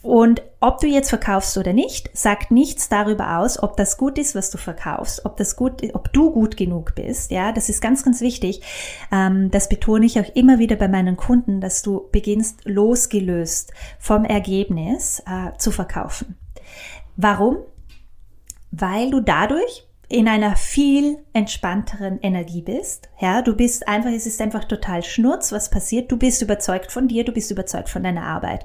und 0.02 0.42
ob 0.60 0.80
du 0.80 0.86
jetzt 0.86 1.08
verkaufst 1.08 1.58
oder 1.58 1.72
nicht, 1.72 2.16
sagt 2.16 2.52
nichts 2.52 2.88
darüber 2.88 3.38
aus, 3.38 3.60
ob 3.60 3.76
das 3.76 3.96
gut 3.96 4.16
ist, 4.16 4.36
was 4.36 4.50
du 4.50 4.58
verkaufst, 4.58 5.24
ob 5.24 5.36
das 5.36 5.56
gut, 5.56 5.82
ob 5.92 6.12
du 6.12 6.30
gut 6.30 6.56
genug 6.56 6.94
bist. 6.94 7.32
Ja, 7.32 7.50
das 7.50 7.68
ist 7.68 7.80
ganz, 7.80 8.04
ganz 8.04 8.20
wichtig. 8.20 8.60
Ähm, 9.10 9.50
das 9.50 9.68
betone 9.68 10.06
ich 10.06 10.20
auch 10.20 10.34
immer 10.34 10.60
wieder 10.60 10.76
bei 10.76 10.88
meinen 10.88 11.16
Kunden, 11.16 11.60
dass 11.60 11.82
du 11.82 12.08
beginnst 12.12 12.64
losgelöst 12.64 13.72
vom 13.98 14.24
Ergebnis 14.24 15.20
äh, 15.26 15.56
zu 15.58 15.72
verkaufen. 15.72 16.36
Warum? 17.16 17.58
Weil 18.70 19.10
du 19.10 19.20
dadurch 19.20 19.87
in 20.08 20.26
einer 20.26 20.56
viel 20.56 21.18
entspannteren 21.34 22.18
Energie 22.22 22.62
bist. 22.62 23.10
Ja, 23.20 23.42
du 23.42 23.54
bist 23.54 23.86
einfach, 23.88 24.10
es 24.10 24.26
ist 24.26 24.40
einfach 24.40 24.64
total 24.64 25.02
schnurz, 25.02 25.52
was 25.52 25.70
passiert. 25.70 26.10
Du 26.10 26.16
bist 26.16 26.40
überzeugt 26.40 26.90
von 26.90 27.08
dir, 27.08 27.24
du 27.24 27.32
bist 27.32 27.50
überzeugt 27.50 27.90
von 27.90 28.02
deiner 28.02 28.24
Arbeit. 28.24 28.64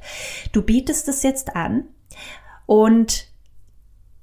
Du 0.53 0.61
bietest 0.61 1.07
das 1.07 1.21
jetzt 1.23 1.55
an 1.55 1.85
und 2.65 3.27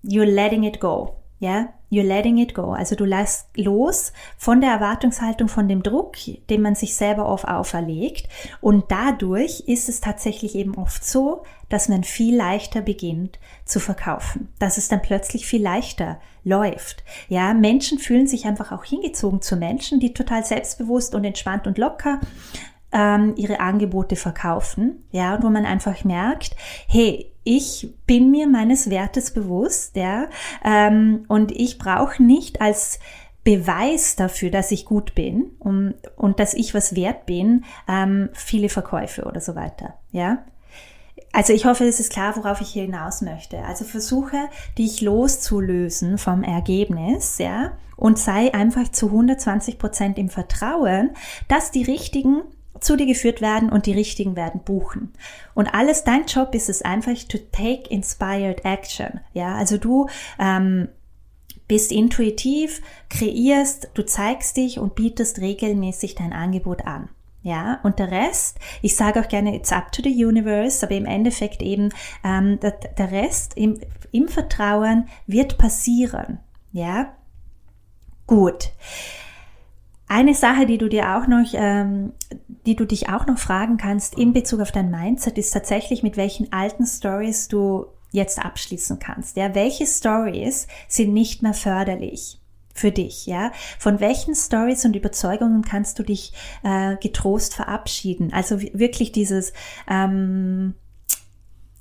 you're 0.03 0.25
letting 0.25 0.65
it 0.65 0.81
go. 0.81 1.17
Ja, 1.39 1.75
you're 1.91 2.07
letting 2.07 2.39
it 2.39 2.55
go. 2.55 2.73
Also 2.73 2.95
du 2.95 3.05
lässt 3.05 3.49
los 3.57 4.13
von 4.39 4.61
der 4.61 4.71
Erwartungshaltung, 4.71 5.49
von 5.49 5.69
dem 5.69 5.83
Druck, 5.83 6.17
den 6.49 6.63
man 6.63 6.75
sich 6.75 6.95
selber 6.95 7.27
oft 7.27 7.47
auferlegt. 7.47 8.29
Und 8.61 8.91
dadurch 8.91 9.65
ist 9.67 9.89
es 9.89 10.01
tatsächlich 10.01 10.55
eben 10.55 10.77
oft 10.77 11.05
so, 11.05 11.43
dass 11.69 11.89
man 11.89 12.05
viel 12.05 12.37
leichter 12.37 12.81
beginnt 12.81 13.39
zu 13.65 13.81
verkaufen. 13.81 14.53
Dass 14.59 14.79
es 14.79 14.89
dann 14.89 15.03
plötzlich 15.03 15.47
viel 15.47 15.63
leichter 15.63 16.21
läuft. 16.45 17.05
Ja, 17.29 17.53
Menschen 17.53 17.99
fühlen 17.99 18.27
sich 18.27 18.47
einfach 18.47 18.73
auch 18.73 18.85
hingezogen 18.85 19.43
zu 19.43 19.57
Menschen, 19.57 20.01
die 20.01 20.15
total 20.15 20.45
selbstbewusst 20.45 21.15
und 21.15 21.25
entspannt 21.25 21.67
und 21.67 21.77
locker 21.77 22.21
ähm, 22.93 23.35
ihre 23.37 23.61
Angebote 23.61 24.17
verkaufen, 24.17 25.05
ja, 25.11 25.35
und 25.35 25.43
wo 25.43 25.51
man 25.51 25.65
einfach 25.65 26.05
merkt, 26.05 26.57
hey, 26.89 27.31
ich 27.45 27.95
bin 28.07 28.31
mir 28.31 28.47
meines 28.47 28.91
Wertes 28.91 29.33
bewusst, 29.33 29.97
ja, 29.97 30.29
ähm, 30.65 31.25
und 31.29 31.53
ich 31.53 31.79
brauche 31.79 32.23
nicht 32.23 32.61
als 32.61 32.99
Beweis 33.43 34.17
dafür, 34.17 34.51
dass 34.51 34.71
ich 34.71 34.85
gut 34.85 35.15
bin 35.15 35.53
und, 35.59 35.95
und 36.17 36.41
dass 36.41 36.53
ich 36.53 36.75
was 36.75 36.95
wert 36.95 37.27
bin, 37.27 37.65
ähm, 37.89 38.29
viele 38.33 38.69
Verkäufe 38.69 39.25
oder 39.25 39.41
so 39.41 39.55
weiter, 39.55 39.95
ja. 40.13 40.45
Also 41.33 41.53
ich 41.53 41.65
hoffe, 41.65 41.85
es 41.85 42.01
ist 42.01 42.13
klar, 42.13 42.37
worauf 42.37 42.61
ich 42.61 42.71
hier 42.71 42.83
hinaus 42.83 43.23
möchte. 43.23 43.63
Also 43.63 43.85
versuche, 43.85 44.49
dich 44.77 45.01
loszulösen 45.01 46.19
vom 46.19 46.43
Ergebnis, 46.43 47.39
ja, 47.39 47.73
und 47.97 48.19
sei 48.19 48.53
einfach 48.53 48.91
zu 48.91 49.07
120 49.07 49.79
Prozent 49.79 50.19
im 50.19 50.29
Vertrauen, 50.29 51.11
dass 51.49 51.71
die 51.71 51.85
richtigen 51.85 52.43
zu 52.81 52.97
dir 52.97 53.07
geführt 53.07 53.41
werden 53.41 53.71
und 53.71 53.87
die 53.87 53.93
richtigen 53.93 54.37
werden 54.37 54.63
buchen. 54.65 55.13
Und 55.55 55.75
alles, 55.75 56.05
dein 56.05 56.27
Job 56.27 56.55
ist 56.55 56.69
es 56.69 56.83
einfach 56.83 57.13
to 57.29 57.39
take 57.53 57.89
inspired 57.91 58.65
action. 58.65 59.21
Ja, 59.33 59.55
also 59.55 59.79
du 59.79 60.09
ähm, 60.39 60.89
bist 61.69 61.93
intuitiv, 61.93 62.83
kreierst, 63.09 63.91
du 63.95 64.05
zeigst 64.05 64.57
dich 64.57 64.79
und 64.79 64.95
bietest 64.95 65.41
regelmäßig 65.41 66.17
dein 66.17 66.33
Angebot 66.33 66.87
an. 66.87 67.09
Ja, 67.43 67.81
und 67.85 67.99
der 67.99 68.11
Rest, 68.11 68.59
ich 68.83 68.97
sage 68.97 69.21
auch 69.21 69.29
gerne, 69.29 69.57
it's 69.57 69.73
up 69.73 69.93
to 69.93 70.03
the 70.03 70.25
universe, 70.27 70.85
aber 70.85 70.95
im 70.95 71.07
Endeffekt 71.07 71.63
eben, 71.63 71.91
ähm, 72.23 72.61
der, 72.61 72.73
der 72.73 73.13
Rest 73.13 73.57
im, 73.57 73.81
im 74.13 74.29
Vertrauen 74.29 75.09
wird 75.27 75.57
passieren. 75.57 76.41
Ja, 76.73 77.15
gut. 78.27 78.71
Eine 80.13 80.35
Sache, 80.35 80.67
die 80.67 80.77
du 80.77 80.89
dir 80.89 81.17
auch 81.17 81.29
noch, 81.29 81.47
ähm, 81.53 82.15
die 82.67 82.75
du 82.75 82.85
dich 82.85 83.09
auch 83.11 83.27
noch 83.27 83.39
fragen 83.39 83.77
kannst 83.77 84.19
in 84.19 84.33
Bezug 84.33 84.59
auf 84.59 84.73
dein 84.73 84.91
Mindset, 84.91 85.39
ist 85.39 85.53
tatsächlich, 85.53 86.03
mit 86.03 86.17
welchen 86.17 86.53
alten 86.53 86.85
Stories 86.85 87.47
du 87.47 87.87
jetzt 88.11 88.45
abschließen 88.45 88.99
kannst. 88.99 89.37
Ja, 89.37 89.55
welche 89.55 89.87
Stories 89.87 90.67
sind 90.89 91.15
nicht 91.15 91.43
mehr 91.43 91.55
förderlich? 91.55 92.39
für 92.73 92.93
dich, 92.93 93.27
ja? 93.27 93.51
Von 93.79 94.01
welchen 94.01 94.35
Stories 94.35 94.85
und 94.85 94.97
Überzeugungen 94.97 95.63
kannst 95.63 95.99
du 95.99 96.03
dich 96.03 96.33
äh, 96.63 96.97
getrost 96.97 97.55
verabschieden? 97.55 98.33
Also 98.33 98.63
wirklich 98.63 99.13
dieses 99.13 99.53
ähm, 99.89 100.75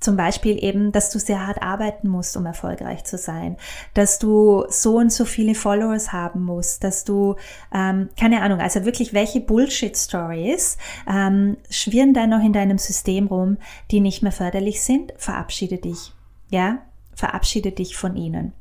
zum 0.00 0.16
Beispiel 0.16 0.62
eben, 0.64 0.92
dass 0.92 1.10
du 1.10 1.18
sehr 1.18 1.46
hart 1.46 1.62
arbeiten 1.62 2.08
musst, 2.08 2.36
um 2.36 2.46
erfolgreich 2.46 3.04
zu 3.04 3.18
sein, 3.18 3.56
dass 3.94 4.18
du 4.18 4.64
so 4.68 4.96
und 4.96 5.12
so 5.12 5.24
viele 5.24 5.54
Followers 5.54 6.12
haben 6.12 6.44
musst, 6.44 6.82
dass 6.82 7.04
du, 7.04 7.36
ähm, 7.72 8.08
keine 8.18 8.42
Ahnung, 8.42 8.60
also 8.60 8.84
wirklich 8.84 9.12
welche 9.12 9.40
Bullshit-Stories 9.40 10.78
ähm, 11.08 11.58
schwirren 11.68 12.14
da 12.14 12.26
noch 12.26 12.42
in 12.42 12.52
deinem 12.52 12.78
System 12.78 13.26
rum, 13.26 13.58
die 13.90 14.00
nicht 14.00 14.22
mehr 14.22 14.32
förderlich 14.32 14.82
sind, 14.82 15.12
verabschiede 15.18 15.78
dich, 15.78 16.12
ja, 16.50 16.78
verabschiede 17.14 17.72
dich 17.72 17.96
von 17.96 18.16
ihnen. 18.16 18.54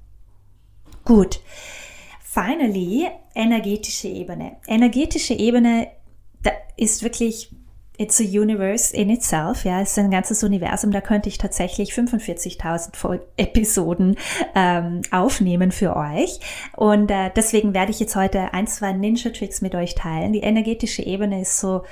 Gut. 1.06 1.42
Finally, 2.22 3.10
energetische 3.34 4.10
Ebene. 4.10 4.58
Energetische 4.68 5.34
Ebene 5.34 5.88
da 6.44 6.52
ist 6.78 7.04
wirklich 7.04 7.50
It's 8.02 8.22
a 8.22 8.24
universe 8.24 8.96
in 8.96 9.10
itself, 9.10 9.66
ja, 9.66 9.82
es 9.82 9.92
ist 9.92 10.00
ein 10.00 10.10
ganzes 10.10 10.42
Universum, 10.42 10.92
da 10.92 11.02
könnte 11.02 11.28
ich 11.28 11.38
tatsächlich 11.38 11.92
45.000 11.92 13.20
Episoden 13.36 14.16
ähm, 14.56 15.02
aufnehmen 15.12 15.74
für 15.74 15.98
euch. 15.98 16.40
Und 16.78 17.12
äh, 17.12 17.30
deswegen 17.36 17.74
werde 17.74 17.92
ich 17.92 18.00
jetzt 18.00 18.16
heute 18.16 18.54
ein, 18.54 18.68
zwei 18.68 18.94
Ninja-Tricks 18.94 19.60
mit 19.60 19.76
euch 19.76 19.96
teilen. 19.96 20.32
Die 20.32 20.40
energetische 20.40 21.04
Ebene 21.04 21.42
ist 21.42 21.60
so 21.60 21.84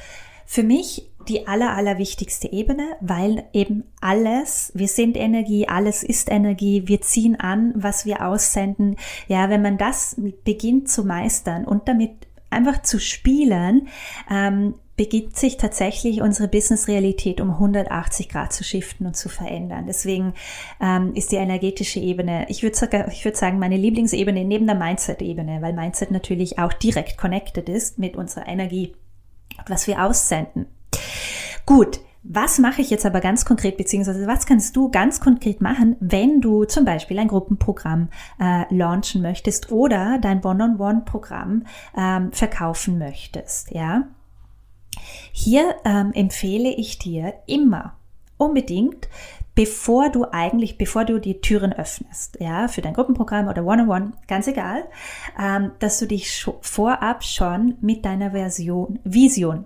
für 0.45 0.63
mich 0.63 1.11
die 1.27 1.45
aller, 1.45 1.75
aller 1.75 1.97
wichtigste 1.97 2.53
Ebene, 2.53 2.95
weil 3.01 3.43
eben 3.51 3.83
alles, 3.99 4.71
wir 4.73 4.87
sind 4.87 5.17
Energie, 5.17 5.67
alles 5.67 6.03
ist 6.03 6.31
Energie, 6.31 6.83
wir 6.85 7.01
ziehen 7.01 7.37
an, 7.37 7.73
was 7.75 8.05
wir 8.05 8.25
aussenden. 8.25 8.95
Ja, 9.27 9.49
wenn 9.49 9.61
man 9.61 9.77
das 9.77 10.15
beginnt 10.45 10.89
zu 10.89 11.03
meistern 11.03 11.65
und 11.65 11.89
damit 11.89 12.11
einfach 12.49 12.81
zu 12.81 12.97
spielen, 12.97 13.89
ähm, 14.31 14.75
beginnt 14.97 15.37
sich 15.37 15.57
tatsächlich 15.57 16.21
unsere 16.21 16.49
Business-Realität 16.49 17.39
um 17.39 17.51
180 17.51 18.27
Grad 18.27 18.51
zu 18.51 18.63
shiften 18.63 19.05
und 19.05 19.15
zu 19.15 19.29
verändern. 19.29 19.85
Deswegen 19.87 20.33
ähm, 20.81 21.13
ist 21.13 21.31
die 21.31 21.37
energetische 21.37 21.99
Ebene, 21.99 22.45
ich 22.49 22.63
würde 22.63 22.75
sogar, 22.75 23.07
ich 23.07 23.23
würde 23.23 23.37
sagen, 23.37 23.59
meine 23.59 23.77
Lieblingsebene 23.77 24.43
neben 24.43 24.65
der 24.65 24.75
Mindset-Ebene, 24.75 25.61
weil 25.61 25.73
Mindset 25.73 26.11
natürlich 26.11 26.59
auch 26.59 26.73
direkt 26.73 27.17
connected 27.17 27.69
ist 27.69 27.97
mit 27.99 28.17
unserer 28.17 28.47
Energie 28.47 28.93
was 29.65 29.87
wir 29.87 30.03
aussenden. 30.03 30.67
Gut. 31.65 31.99
Was 32.29 32.59
mache 32.59 32.81
ich 32.81 32.89
jetzt 32.89 33.05
aber 33.05 33.21
ganz 33.21 33.45
konkret, 33.45 33.77
beziehungsweise 33.77 34.27
was 34.27 34.45
kannst 34.45 34.75
du 34.75 34.91
ganz 34.91 35.21
konkret 35.21 35.61
machen, 35.61 35.95
wenn 36.01 36.41
du 36.41 36.65
zum 36.65 36.83
Beispiel 36.83 37.17
ein 37.19 37.29
Gruppenprogramm 37.29 38.09
äh, 38.37 38.65
launchen 38.73 39.21
möchtest 39.21 39.71
oder 39.71 40.19
dein 40.21 40.43
One-on-One-Programm 40.43 41.63
ähm, 41.97 42.31
verkaufen 42.33 42.97
möchtest, 42.97 43.71
ja? 43.71 44.09
Hier 45.31 45.75
ähm, 45.85 46.11
empfehle 46.13 46.69
ich 46.69 46.99
dir 46.99 47.33
immer 47.45 47.95
unbedingt, 48.37 49.07
bevor 49.55 50.09
du 50.09 50.25
eigentlich, 50.31 50.77
bevor 50.77 51.03
du 51.03 51.19
die 51.19 51.41
Türen 51.41 51.73
öffnest, 51.73 52.37
ja, 52.39 52.67
für 52.67 52.81
dein 52.81 52.93
Gruppenprogramm 52.93 53.47
oder 53.47 53.65
One-on-One, 53.65 54.11
ganz 54.27 54.47
egal, 54.47 54.83
ähm, 55.41 55.71
dass 55.79 55.97
du 55.99 56.05
dich 56.05 56.45
vorab 56.61 57.23
schon 57.23 57.75
mit 57.81 58.05
deiner 58.05 58.31
Version, 58.31 58.99
Vision 59.03 59.65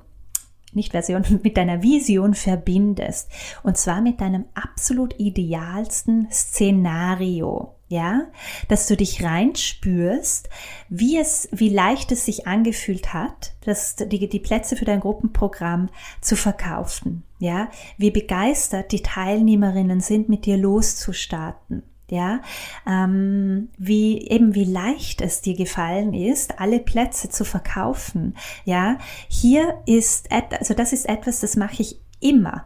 nicht 0.73 0.91
Version, 0.91 1.23
mit 1.43 1.57
deiner 1.57 1.83
Vision 1.83 2.33
verbindest. 2.33 3.29
Und 3.63 3.77
zwar 3.77 4.01
mit 4.01 4.21
deinem 4.21 4.45
absolut 4.53 5.19
idealsten 5.19 6.27
Szenario. 6.31 7.75
Ja, 7.87 8.27
dass 8.69 8.87
du 8.87 8.95
dich 8.95 9.21
reinspürst, 9.21 10.47
wie 10.87 11.17
es, 11.17 11.49
wie 11.51 11.67
leicht 11.67 12.13
es 12.13 12.25
sich 12.25 12.47
angefühlt 12.47 13.13
hat, 13.13 13.51
dass 13.65 13.97
die, 13.97 14.29
die 14.29 14.39
Plätze 14.39 14.77
für 14.77 14.85
dein 14.85 15.01
Gruppenprogramm 15.01 15.89
zu 16.21 16.37
verkaufen. 16.37 17.23
Ja, 17.39 17.69
wie 17.97 18.11
begeistert 18.11 18.93
die 18.93 19.01
Teilnehmerinnen 19.01 19.99
sind, 19.99 20.29
mit 20.29 20.45
dir 20.45 20.55
loszustarten 20.55 21.83
ja, 22.11 22.41
ähm, 22.85 23.69
wie 23.77 24.27
eben 24.27 24.53
wie 24.53 24.65
leicht 24.65 25.21
es 25.21 25.41
dir 25.41 25.55
gefallen 25.55 26.13
ist, 26.13 26.59
alle 26.59 26.79
Plätze 26.79 27.29
zu 27.29 27.45
verkaufen, 27.45 28.35
ja. 28.65 28.97
Hier 29.29 29.75
ist, 29.85 30.29
also 30.31 30.73
das 30.73 30.91
ist 30.91 31.07
etwas, 31.07 31.39
das 31.39 31.55
mache 31.55 31.81
ich 31.81 32.01
immer. 32.19 32.65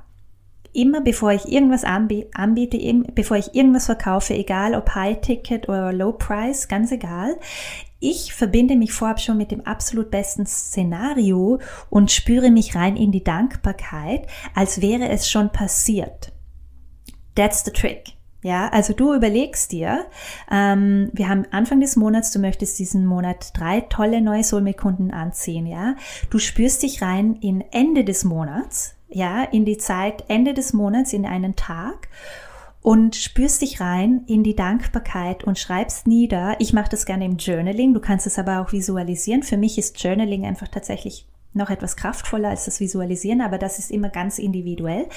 Immer 0.73 0.99
bevor 0.99 1.31
ich 1.31 1.47
irgendwas 1.47 1.86
anbiete, 1.86 2.77
bevor 3.13 3.38
ich 3.38 3.53
irgendwas 3.53 3.86
verkaufe, 3.86 4.34
egal 4.34 4.73
ob 4.73 4.93
High 4.95 5.21
Ticket 5.21 5.69
oder 5.69 5.93
Low 5.93 6.12
Price, 6.12 6.67
ganz 6.67 6.91
egal. 6.91 7.38
Ich 7.99 8.34
verbinde 8.34 8.75
mich 8.75 8.91
vorab 8.91 9.21
schon 9.21 9.38
mit 9.38 9.51
dem 9.51 9.62
absolut 9.62 10.10
besten 10.12 10.45
Szenario 10.45 11.60
und 11.89 12.12
spüre 12.12 12.49
mich 12.49 12.75
rein 12.75 12.97
in 12.97 13.12
die 13.12 13.23
Dankbarkeit, 13.23 14.27
als 14.55 14.81
wäre 14.81 15.08
es 15.08 15.29
schon 15.29 15.51
passiert. 15.51 16.34
That's 17.36 17.63
the 17.63 17.71
trick. 17.71 18.14
Ja, 18.45 18.67
also 18.67 18.93
du 18.93 19.15
überlegst 19.15 19.71
dir, 19.71 20.05
ähm, 20.51 21.10
wir 21.13 21.29
haben 21.29 21.47
Anfang 21.49 21.79
des 21.79 21.95
Monats, 21.95 22.29
du 22.29 22.38
möchtest 22.38 22.77
diesen 22.77 23.03
Monat 23.03 23.58
drei 23.58 23.81
tolle 23.81 24.21
neue 24.21 24.43
Soulmate-Kunden 24.43 25.10
anziehen, 25.10 25.65
ja. 25.65 25.95
Du 26.29 26.38
spürst 26.38 26.84
dich 26.84 27.01
rein 27.01 27.39
in 27.41 27.63
Ende 27.71 28.03
des 28.03 28.23
Monats, 28.23 28.93
ja, 29.10 29.41
in 29.41 29.65
die 29.65 29.79
Zeit 29.79 30.25
Ende 30.27 30.53
des 30.53 30.73
Monats, 30.73 31.12
in 31.12 31.25
einen 31.25 31.55
Tag 31.55 32.08
und 32.84 33.15
spürst 33.15 33.63
dich 33.63 33.81
rein 33.81 34.21
in 34.27 34.43
die 34.43 34.55
Dankbarkeit 34.55 35.43
und 35.43 35.58
schreibst 35.58 36.05
nieder. 36.05 36.55
Ich 36.60 36.71
mache 36.71 36.91
das 36.91 37.08
gerne 37.08 37.25
im 37.25 37.38
Journaling, 37.38 37.95
du 37.95 37.99
kannst 37.99 38.27
es 38.27 38.38
aber 38.38 38.62
auch 38.62 38.71
visualisieren. 38.71 39.41
Für 39.41 39.58
mich 39.58 39.79
ist 39.79 40.03
Journaling 40.03 40.45
einfach 40.45 40.67
tatsächlich 40.67 41.25
noch 41.55 41.69
etwas 41.69 41.95
kraftvoller 41.95 42.49
als 42.49 42.65
das 42.65 42.79
Visualisieren, 42.79 43.41
aber 43.41 43.58
das 43.58 43.79
ist 43.79 43.89
immer 43.89 44.10
ganz 44.10 44.38
individuell. 44.38 45.08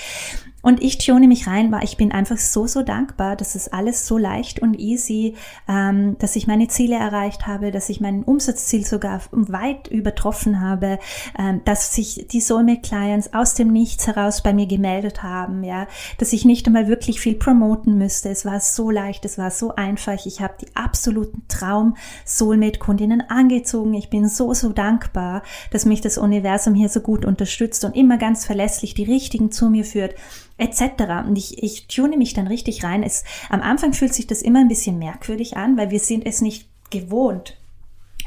Und 0.68 0.83
ich 0.83 0.98
tune 0.98 1.28
mich 1.28 1.46
rein, 1.46 1.72
weil 1.72 1.83
ich 1.83 1.96
bin 1.96 2.12
einfach 2.12 2.37
so, 2.37 2.66
so 2.66 2.83
dankbar, 2.83 3.37
dass 3.37 3.54
es 3.54 3.72
alles 3.72 4.07
so 4.07 4.18
leicht 4.18 4.61
und 4.61 4.78
easy, 4.78 5.35
ähm, 5.66 6.18
dass 6.18 6.37
ich 6.37 6.46
meine 6.46 6.68
Ziele 6.68 6.96
erreicht 6.96 7.46
habe, 7.46 7.70
dass 7.70 7.88
ich 7.88 8.02
mein 8.02 8.22
Umsatzziel 8.22 8.85
sogar 8.85 9.22
weit 9.31 9.88
übertroffen 9.88 10.61
habe, 10.61 10.98
ähm, 11.38 11.62
dass 11.64 11.94
sich 11.94 12.26
die 12.31 12.42
Soulmate 12.42 12.83
Clients 12.83 13.33
aus 13.33 13.54
dem 13.54 13.72
Nichts 13.72 14.07
heraus 14.09 14.42
bei 14.42 14.52
mir 14.52 14.66
gemeldet 14.66 15.22
haben, 15.22 15.64
ja, 15.64 15.87
dass 16.18 16.35
ich 16.35 16.44
nicht 16.44 16.66
einmal 16.66 16.87
wirklich 16.87 17.18
viel 17.18 17.37
promoten 17.37 17.96
müsste. 17.96 18.28
Es 18.28 18.44
war 18.44 18.61
so 18.61 18.90
leicht, 18.90 19.24
es 19.24 19.38
war 19.38 19.50
so 19.50 19.74
einfach. 19.74 20.26
Ich 20.26 20.42
habe 20.42 20.52
die 20.61 20.76
absoluten 20.76 21.44
Traum 21.48 21.96
Soulmate 22.26 22.78
Kundinnen 22.78 23.22
angezogen. 23.31 23.94
Ich 23.94 24.11
bin 24.11 24.28
so, 24.28 24.52
so 24.52 24.68
dankbar, 24.74 25.44
dass 25.70 25.87
mich 25.87 26.02
das 26.02 26.18
Universum 26.18 26.74
hier 26.74 26.90
so 26.90 27.00
gut 27.00 27.24
unterstützt 27.24 27.87
und 27.87 27.96
immer 27.96 28.18
ganz 28.18 28.44
verlässlich 28.44 28.92
die 28.92 29.04
richtigen 29.04 29.50
zu 29.50 29.70
mir 29.70 29.87
führt 29.87 30.14
etc. 30.59 31.27
Und 31.27 31.37
ich, 31.38 31.62
ich 31.62 31.87
tune 31.87 32.16
mich 32.16 32.35
dann 32.35 32.47
richtig 32.47 32.85
rein. 32.85 33.03
Es, 33.03 33.25
am 33.49 33.62
Anfang 33.62 33.92
fühlt 33.92 34.12
sich 34.12 34.27
das 34.27 34.42
immer 34.42 34.61
ein 34.61 34.68
bisschen 34.68 34.99
merkwürdig 34.99 35.57
an, 35.57 35.77
weil 35.77 35.90
wir 35.90 36.01
sind 36.01 36.27
es 36.27 36.40
nicht 36.40 36.68
gewohnt, 36.90 37.57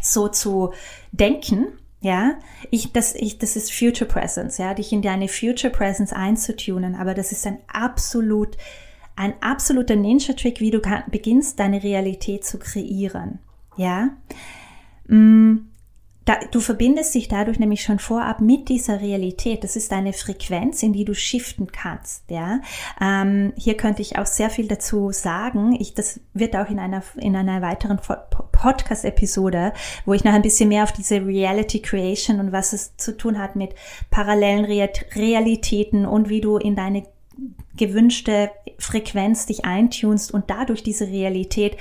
so 0.02 0.28
zu 0.28 0.72
denken. 1.12 1.68
Ja, 2.04 2.40
ich, 2.72 2.94
das, 2.94 3.14
ich, 3.14 3.38
das 3.38 3.56
ist 3.56 3.72
Future 3.72 4.10
Presence, 4.10 4.58
ja, 4.58 4.74
dich 4.74 4.92
in 4.92 5.04
deine 5.04 5.28
Future 5.28 5.72
Presence 5.72 6.12
einzutunen, 6.12 6.96
aber 6.96 7.14
das 7.14 7.32
ist 7.32 7.46
ein 7.46 7.60
absolut, 7.72 8.58
ein 9.16 9.36
absoluter 9.40 9.96
Ninja-Trick, 9.96 10.62
wie 10.62 10.72
du 10.72 10.80
kann, 10.80 11.04
beginnst, 11.12 11.60
deine 11.60 11.84
Realität 11.84 12.44
zu 12.44 12.58
kreieren. 12.58 13.38
Ja, 13.78 14.10
mm, 15.08 15.58
da, 16.26 16.38
du 16.52 16.60
verbindest 16.60 17.16
dich 17.16 17.28
dadurch 17.28 17.58
nämlich 17.58 17.82
schon 17.82 17.98
vorab 17.98 18.42
mit 18.42 18.70
dieser 18.70 19.02
Realität. 19.02 19.64
Das 19.64 19.76
ist 19.76 19.92
eine 19.92 20.14
Frequenz, 20.14 20.84
in 20.84 20.94
die 20.94 21.04
du 21.04 21.16
shiften 21.16 21.72
kannst. 21.72 22.30
Ja, 22.30 22.62
ähm, 23.02 23.54
hier 23.58 23.76
könnte 23.76 24.04
ich 24.04 24.20
auch 24.20 24.28
sehr 24.28 24.52
viel 24.52 24.68
dazu 24.68 25.12
sagen. 25.12 25.76
Ich, 25.80 25.96
das 25.96 26.20
wird 26.34 26.56
auch 26.56 26.70
in 26.70 26.80
einer 26.80 27.02
in 27.16 27.36
einer 27.36 27.62
weiteren 27.62 28.00
Podcast-Episode, 28.52 29.74
wo 30.06 30.14
ich 30.14 30.24
noch 30.24 30.34
ein 30.34 30.44
bisschen 30.44 30.70
mehr 30.70 30.84
auf 30.84 30.92
diese 30.92 31.26
Reality 31.26 31.82
Creation 31.82 32.40
und 32.40 32.52
was 32.52 32.74
es 32.74 32.96
zu 32.98 33.18
tun 33.18 33.40
hat 33.40 33.56
mit 33.56 33.74
parallelen 34.12 34.66
Realitäten 34.66 36.06
und 36.06 36.30
wie 36.30 36.42
du 36.42 36.58
in 36.58 36.76
deine 36.76 37.04
gewünschte 37.78 38.52
Frequenz 38.78 39.46
dich 39.46 39.66
eintunst 39.66 40.34
und 40.34 40.50
dadurch 40.50 40.84
diese 40.84 41.08
Realität 41.08 41.78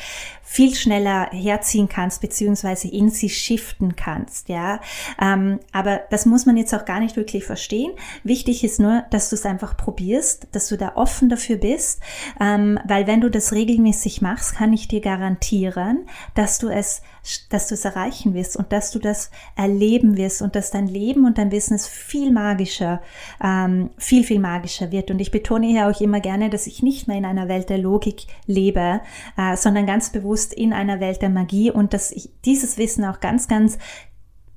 viel 0.51 0.75
schneller 0.75 1.29
herziehen 1.31 1.89
kannst, 1.89 2.21
beziehungsweise 2.21 2.89
in 2.89 3.09
sie 3.09 3.29
shiften 3.29 3.95
kannst, 3.95 4.49
ja. 4.49 4.81
Ähm, 5.23 5.61
aber 5.71 6.01
das 6.11 6.27
muss 6.27 6.45
man 6.45 6.57
jetzt 6.57 6.75
auch 6.75 6.85
gar 6.85 6.99
nicht 6.99 7.17
wirklich 7.17 7.45
verstehen. 7.45 7.93
Wichtig 8.25 8.65
ist 8.65 8.81
nur, 8.81 9.05
dass 9.11 9.31
du 9.31 9.37
es 9.37 9.47
einfach 9.47 9.77
probierst, 9.77 10.49
dass 10.51 10.67
du 10.67 10.77
da 10.77 10.97
offen 10.97 11.29
dafür 11.29 11.57
bist, 11.57 12.01
ähm, 12.41 12.81
weil 12.85 13.07
wenn 13.07 13.21
du 13.21 13.31
das 13.31 13.53
regelmäßig 13.53 14.23
machst, 14.23 14.57
kann 14.57 14.73
ich 14.73 14.89
dir 14.89 15.01
garantieren, 15.01 16.09
dass 16.35 16.59
du 16.59 16.69
es, 16.69 17.03
dass 17.51 17.69
du 17.69 17.75
es 17.75 17.85
erreichen 17.85 18.35
wirst 18.35 18.57
und 18.57 18.73
dass 18.73 18.91
du 18.91 18.99
das 18.99 19.31
erleben 19.55 20.17
wirst 20.17 20.43
und 20.43 20.57
dass 20.57 20.73
dein 20.73 20.89
Leben 20.89 21.27
und 21.27 21.39
dein 21.39 21.51
Business 21.51 21.87
viel 21.87 22.33
magischer, 22.33 23.01
ähm, 23.41 23.91
viel, 23.99 24.25
viel 24.25 24.41
magischer 24.41 24.91
wird. 24.91 25.13
Und 25.13 25.21
ich 25.21 25.31
betone 25.31 25.69
hier 25.69 25.80
auch 25.89 26.01
immer 26.01 26.21
gerne, 26.21 26.51
dass 26.51 26.67
ich 26.67 26.83
nicht 26.83 27.09
mehr 27.09 27.19
in 27.19 27.25
einer 27.25 27.49
Welt 27.49 27.71
der 27.71 27.79
Logik 27.79 28.27
lebe, 28.47 29.01
äh, 29.37 29.57
sondern 29.57 29.87
ganz 29.87 30.11
bewusst 30.11 30.53
in 30.53 30.73
einer 30.73 31.01
Welt 31.01 31.23
der 31.23 31.31
Magie 31.31 31.71
und 31.71 31.95
dass 31.95 32.11
ich 32.13 32.31
dieses 32.45 32.79
Wissen 32.79 33.05
auch 33.05 33.21
ganz, 33.21 33.49
ganz 33.49 33.79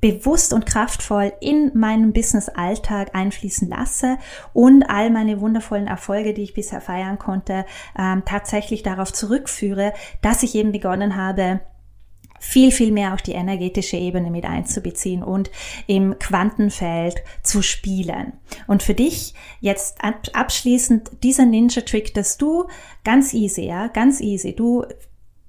bewusst 0.03 0.51
und 0.51 0.65
kraftvoll 0.65 1.31
in 1.39 1.71
meinen 1.75 2.11
Business-Alltag 2.11 3.11
einfließen 3.13 3.69
lasse 3.69 4.17
und 4.51 4.83
all 4.83 5.09
meine 5.09 5.39
wundervollen 5.39 5.87
Erfolge, 5.87 6.33
die 6.33 6.43
ich 6.43 6.53
bisher 6.53 6.81
feiern 6.81 7.17
konnte, 7.17 7.65
ähm, 7.97 8.23
tatsächlich 8.25 8.83
darauf 8.83 9.13
zurückführe, 9.13 9.93
dass 10.21 10.43
ich 10.43 10.55
eben 10.55 10.73
begonnen 10.73 11.15
habe, 11.15 11.61
viel, 12.43 12.71
viel 12.71 12.91
mehr 12.91 13.13
auch 13.13 13.21
die 13.21 13.31
energetische 13.31 13.95
Ebene 13.95 14.29
mit 14.29 14.43
einzubeziehen 14.43 15.23
und 15.23 15.49
im 15.87 16.19
Quantenfeld 16.19 17.23
zu 17.41 17.61
spielen. 17.61 18.33
Und 18.67 18.83
für 18.83 18.93
dich 18.93 19.33
jetzt 19.61 19.99
abschließend 20.33 21.23
dieser 21.23 21.45
Ninja-Trick, 21.45 22.13
dass 22.13 22.37
du 22.37 22.65
ganz 23.05 23.33
easy, 23.33 23.61
ja, 23.61 23.87
ganz 23.87 24.19
easy, 24.19 24.53
du 24.53 24.83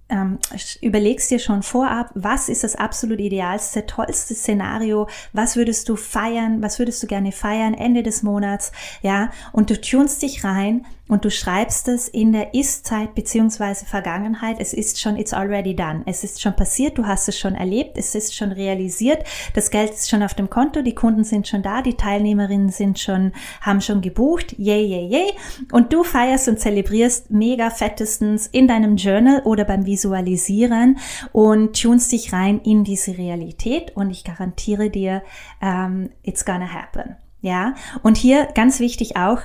ähm, 0.09 0.39
überlegst 0.83 1.33
dir 1.33 1.41
schon 1.41 1.65
vorab, 1.65 2.11
was 2.15 2.49
ist 2.49 2.63
das 2.63 2.77
absolut 2.77 3.19
idealste, 3.19 3.87
tollste 3.87 4.35
Szenario, 4.35 5.09
was 5.33 5.57
würdest 5.57 5.89
du 5.89 5.97
feiern, 5.97 6.63
was 6.63 6.79
würdest 6.79 7.03
du 7.03 7.09
gerne 7.09 7.33
feiern 7.33 7.75
Ende 7.75 8.05
des 8.05 8.23
Monats, 8.23 8.71
ja, 9.03 9.31
und 9.53 9.71
du 9.71 9.81
tunst 9.81 10.23
dich 10.23 10.45
rein 10.45 10.87
und 11.07 11.25
du 11.25 11.31
schreibst 11.31 11.89
es 11.89 12.09
in 12.09 12.33
der 12.33 12.55
Ist-Zeit 12.55 13.15
beziehungsweise 13.15 13.85
Vergangenheit. 13.85 14.57
Es 14.59 14.73
ist 14.73 15.01
schon, 15.01 15.17
it's 15.17 15.35
already 15.35 15.77
done. 15.77 16.03
Es 16.07 16.25
ist 16.25 16.41
schon 16.41 16.57
passiert, 16.57 16.97
du 16.97 17.07
hast 17.07 17.29
es 17.29 17.39
schon 17.39 17.55
erlebt, 17.55 17.99
es 17.99 18.15
ist 18.15 18.35
schon 18.35 18.53
realisiert, 18.53 19.23
das 19.53 19.71
Geld 19.71 19.91
ist 19.91 20.09
schon 20.09 20.23
auf 20.23 20.33
dem 20.35 20.49
Konto, 20.49 20.81
die 20.81 20.95
Kunden 20.95 21.25
sind 21.25 21.47
schon 21.47 21.63
da, 21.63 21.83
die 21.83 21.95
Teilnehmerinnen 21.95 22.71
sind 22.71 22.99
schon, 22.99 23.33
haben 23.61 23.83
schon 23.83 24.01
gebucht, 24.01 24.55
yay, 24.59 24.85
yay, 24.85 25.07
yay. 25.07 25.33
Und 25.73 25.93
du 25.93 26.05
feierst 26.05 26.49
und 26.49 26.59
zelebrierst 26.59 27.31
mega 27.31 27.69
fettestens 27.69 28.47
in 28.47 28.67
deinem 28.67 28.97
Journal 28.97 29.43
oder 29.45 29.65
beim 29.65 29.85
Visualisieren 29.85 30.99
und 31.33 31.81
tunst 31.81 32.13
dich 32.13 32.33
rein 32.33 32.61
in 32.65 32.83
diese 32.85 33.19
Realität 33.19 33.95
und 33.95 34.11
ich 34.11 34.25
garantiere 34.25 34.89
dir, 34.89 35.23
um, 35.61 35.69
ähm, 35.69 36.11
it's 36.23 36.45
gonna 36.45 36.73
happen. 36.73 37.17
Ja, 37.41 37.75
und 38.03 38.17
hier 38.17 38.49
ganz 38.55 38.81
wichtig 38.81 39.19
auch, 39.19 39.41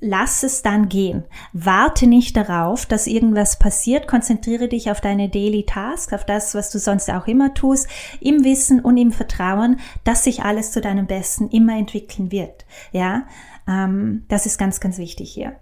lass 0.00 0.42
es 0.42 0.62
dann 0.62 0.88
gehen. 0.88 1.24
Warte 1.52 2.06
nicht 2.06 2.36
darauf, 2.36 2.86
dass 2.86 3.06
irgendwas 3.06 3.58
passiert. 3.58 4.06
Konzentriere 4.06 4.68
dich 4.68 4.90
auf 4.90 5.00
deine 5.00 5.28
Daily 5.28 5.64
Task, 5.66 6.12
auf 6.12 6.24
das, 6.24 6.54
was 6.54 6.70
du 6.70 6.78
sonst 6.78 7.10
auch 7.10 7.26
immer 7.26 7.54
tust, 7.54 7.88
im 8.20 8.44
Wissen 8.44 8.80
und 8.80 8.96
im 8.96 9.10
Vertrauen, 9.10 9.80
dass 10.04 10.24
sich 10.24 10.42
alles 10.44 10.72
zu 10.72 10.80
deinem 10.80 11.06
Besten 11.06 11.48
immer 11.48 11.76
entwickeln 11.76 12.30
wird. 12.30 12.64
Ja, 12.92 13.26
ähm, 13.68 14.24
das 14.28 14.46
ist 14.46 14.58
ganz, 14.58 14.80
ganz 14.80 14.98
wichtig 14.98 15.32
hier. 15.32 15.56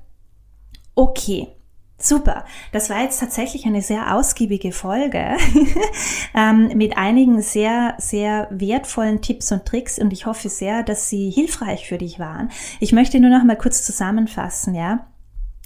Okay. 0.94 1.48
Super, 2.04 2.44
das 2.72 2.90
war 2.90 3.00
jetzt 3.00 3.20
tatsächlich 3.20 3.64
eine 3.64 3.80
sehr 3.80 4.16
ausgiebige 4.16 4.72
Folge 4.72 5.36
ähm, 6.34 6.72
mit 6.74 6.96
einigen 6.98 7.40
sehr, 7.42 7.94
sehr 7.98 8.48
wertvollen 8.50 9.22
Tipps 9.22 9.52
und 9.52 9.64
Tricks 9.66 10.00
und 10.00 10.12
ich 10.12 10.26
hoffe 10.26 10.48
sehr, 10.48 10.82
dass 10.82 11.08
sie 11.08 11.30
hilfreich 11.30 11.86
für 11.86 11.98
dich 11.98 12.18
waren. 12.18 12.50
Ich 12.80 12.92
möchte 12.92 13.20
nur 13.20 13.30
noch 13.30 13.44
mal 13.44 13.56
kurz 13.56 13.84
zusammenfassen, 13.84 14.74
ja. 14.74 15.06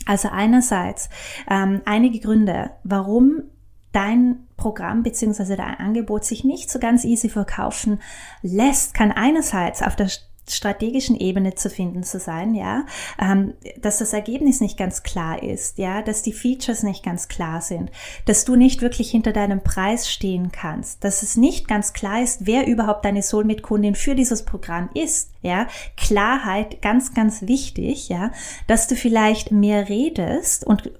Also 0.05 0.29
einerseits 0.29 1.09
ähm, 1.51 1.81
einige 1.87 2.21
Gründe, 2.21 2.71
warum 2.85 3.45
dein 3.93 4.47
Programm 4.59 5.03
beziehungsweise 5.03 5.57
dein 5.57 5.79
Angebot 5.79 6.27
sich 6.27 6.45
nicht 6.45 6.71
so 6.71 6.79
ganz 6.79 7.05
easy 7.05 7.31
verkaufen 7.31 8.03
lässt, 8.43 8.93
kann 8.93 9.11
einerseits 9.11 9.81
auf 9.81 9.97
der 9.97 10.11
strategischen 10.49 11.17
Ebene 11.19 11.55
zu 11.55 11.71
finden 11.71 12.03
zu 12.03 12.19
sein, 12.19 12.55
ja, 12.55 12.87
ähm, 13.21 13.55
dass 13.81 13.99
das 13.99 14.13
Ergebnis 14.13 14.61
nicht 14.61 14.77
ganz 14.77 15.03
klar 15.03 15.43
ist, 15.43 15.79
ja, 15.79 16.03
dass 16.03 16.23
die 16.23 16.33
Features 16.33 16.83
nicht 16.83 17.03
ganz 17.03 17.29
klar 17.29 17.61
sind, 17.61 17.91
dass 18.27 18.45
du 18.45 18.57
nicht 18.57 18.83
wirklich 18.83 19.11
hinter 19.11 19.33
deinem 19.33 19.63
Preis 19.63 20.11
stehen 20.11 20.53
kannst, 20.53 21.05
dass 21.05 21.23
es 21.23 21.37
nicht 21.37 21.69
ganz 21.69 21.93
klar 21.93 22.23
ist, 22.23 22.47
wer 22.47 22.67
überhaupt 22.67 23.05
deine 23.05 23.23
Soulmate-Kundin 23.23 23.95
für 23.95 24.15
dieses 24.15 24.45
Programm 24.45 24.91
ist, 24.95 25.31
ja, 25.43 25.67
Klarheit 25.97 26.83
ganz, 26.83 27.15
ganz 27.15 27.43
wichtig, 27.43 28.09
ja, 28.09 28.33
dass 28.67 28.89
du 28.89 28.97
vielleicht 28.97 29.51
mehr 29.53 29.89
redest 29.89 30.67
und 30.67 30.91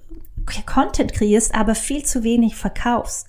Content 0.65 1.13
kreierst, 1.13 1.53
aber 1.53 1.75
viel 1.75 2.03
zu 2.03 2.23
wenig 2.23 2.55
verkaufst. 2.55 3.27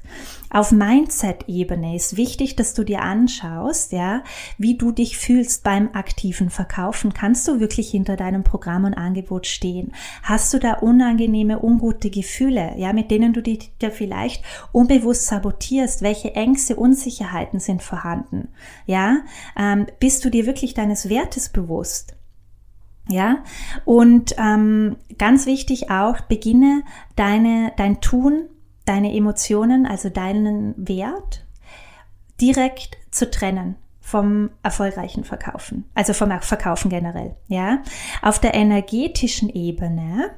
Auf 0.50 0.72
Mindset-Ebene 0.72 1.94
ist 1.94 2.16
wichtig, 2.16 2.56
dass 2.56 2.72
du 2.72 2.82
dir 2.82 3.02
anschaust, 3.02 3.92
ja, 3.92 4.22
wie 4.56 4.78
du 4.78 4.92
dich 4.92 5.18
fühlst 5.18 5.62
beim 5.62 5.90
aktiven 5.92 6.48
Verkaufen. 6.48 7.12
Kannst 7.12 7.46
du 7.46 7.60
wirklich 7.60 7.90
hinter 7.90 8.16
deinem 8.16 8.44
Programm 8.44 8.84
und 8.84 8.94
Angebot 8.94 9.46
stehen? 9.46 9.92
Hast 10.22 10.54
du 10.54 10.58
da 10.58 10.74
unangenehme, 10.74 11.62
ungute 11.62 12.08
Gefühle, 12.08 12.72
ja, 12.78 12.94
mit 12.94 13.10
denen 13.10 13.34
du 13.34 13.42
dich 13.42 13.76
dir 13.78 13.90
vielleicht 13.90 14.42
unbewusst 14.72 15.26
sabotierst? 15.26 16.00
Welche 16.00 16.34
Ängste, 16.34 16.76
Unsicherheiten 16.76 17.60
sind 17.60 17.82
vorhanden? 17.82 18.48
Ja, 18.86 19.18
ähm, 19.58 19.86
bist 20.00 20.24
du 20.24 20.30
dir 20.30 20.46
wirklich 20.46 20.72
deines 20.72 21.10
Wertes 21.10 21.50
bewusst? 21.50 22.17
Ja, 23.10 23.38
und 23.86 24.34
ähm, 24.38 24.96
ganz 25.16 25.46
wichtig 25.46 25.90
auch, 25.90 26.20
beginne 26.20 26.82
deine, 27.16 27.72
dein 27.76 28.02
Tun, 28.02 28.48
deine 28.84 29.14
Emotionen, 29.14 29.86
also 29.86 30.10
deinen 30.10 30.74
Wert, 30.76 31.46
direkt 32.38 32.98
zu 33.10 33.30
trennen 33.30 33.76
vom 34.00 34.50
erfolgreichen 34.62 35.24
Verkaufen, 35.24 35.84
also 35.94 36.12
vom 36.12 36.30
Verkaufen 36.40 36.90
generell. 36.90 37.34
Ja, 37.48 37.82
auf 38.22 38.38
der 38.38 38.54
energetischen 38.54 39.48
Ebene 39.48 40.30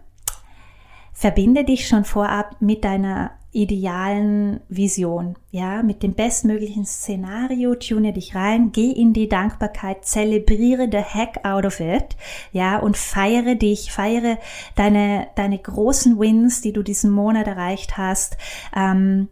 verbinde 1.12 1.64
dich 1.64 1.88
schon 1.88 2.04
vorab 2.04 2.56
mit 2.60 2.84
deiner 2.84 3.32
idealen 3.52 4.60
Vision, 4.68 5.34
ja, 5.50 5.82
mit 5.82 6.04
dem 6.04 6.14
bestmöglichen 6.14 6.86
Szenario, 6.86 7.74
tune 7.74 8.12
dich 8.12 8.36
rein, 8.36 8.70
geh 8.70 8.92
in 8.92 9.12
die 9.12 9.28
Dankbarkeit, 9.28 10.04
zelebriere 10.04 10.88
the 10.90 10.98
heck 10.98 11.44
out 11.44 11.64
of 11.64 11.80
it, 11.80 12.16
ja, 12.52 12.78
und 12.78 12.96
feiere 12.96 13.56
dich, 13.56 13.90
feiere 13.90 14.38
deine, 14.76 15.26
deine 15.34 15.58
großen 15.58 16.18
Wins, 16.18 16.60
die 16.60 16.72
du 16.72 16.84
diesen 16.84 17.10
Monat 17.10 17.48
erreicht 17.48 17.98
hast, 17.98 18.36
ähm, 18.74 19.28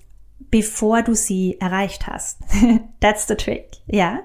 bevor 0.51 1.03
du 1.03 1.15
sie 1.15 1.57
erreicht 1.61 2.09
hast. 2.09 2.41
That's 3.01 3.29
the 3.29 3.37
trick, 3.37 3.69
ja. 3.87 4.19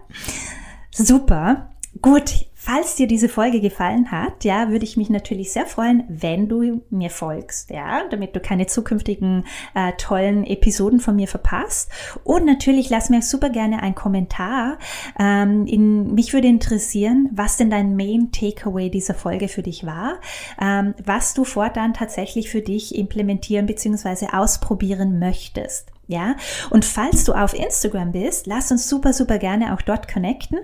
Super. 0.89 1.69
Gut, 2.01 2.47
falls 2.63 2.95
dir 2.95 3.07
diese 3.07 3.27
Folge 3.27 3.59
gefallen 3.59 4.09
hat, 4.09 4.45
ja, 4.45 4.69
würde 4.69 4.85
ich 4.85 4.95
mich 4.95 5.09
natürlich 5.09 5.51
sehr 5.51 5.65
freuen, 5.65 6.05
wenn 6.07 6.47
du 6.47 6.81
mir 6.89 7.09
folgst, 7.09 7.69
ja, 7.71 8.07
damit 8.09 8.37
du 8.37 8.39
keine 8.39 8.67
zukünftigen 8.67 9.45
äh, 9.75 9.91
tollen 9.97 10.45
Episoden 10.45 11.01
von 11.01 11.17
mir 11.17 11.27
verpasst. 11.27 11.91
Und 12.23 12.45
natürlich 12.45 12.89
lass 12.89 13.09
mir 13.09 13.21
super 13.21 13.49
gerne 13.49 13.83
einen 13.83 13.95
Kommentar. 13.95 14.77
Ähm, 15.19 15.67
in, 15.67 16.13
mich 16.13 16.31
würde 16.31 16.47
interessieren, 16.47 17.29
was 17.33 17.57
denn 17.57 17.69
dein 17.69 17.97
Main 17.97 18.31
Takeaway 18.31 18.89
dieser 18.89 19.13
Folge 19.13 19.49
für 19.49 19.61
dich 19.61 19.85
war, 19.85 20.21
ähm, 20.61 20.93
was 21.03 21.33
du 21.33 21.43
fortan 21.43 21.93
tatsächlich 21.93 22.49
für 22.49 22.61
dich 22.61 22.95
implementieren 22.95 23.65
bzw. 23.65 24.27
ausprobieren 24.31 25.19
möchtest. 25.19 25.91
Ja, 26.07 26.35
und 26.69 26.85
falls 26.85 27.25
du 27.25 27.33
auf 27.33 27.53
Instagram 27.53 28.13
bist, 28.13 28.47
lass 28.47 28.71
uns 28.71 28.87
super, 28.87 29.11
super 29.11 29.37
gerne 29.37 29.73
auch 29.73 29.81
dort 29.81 30.07
connecten. 30.11 30.59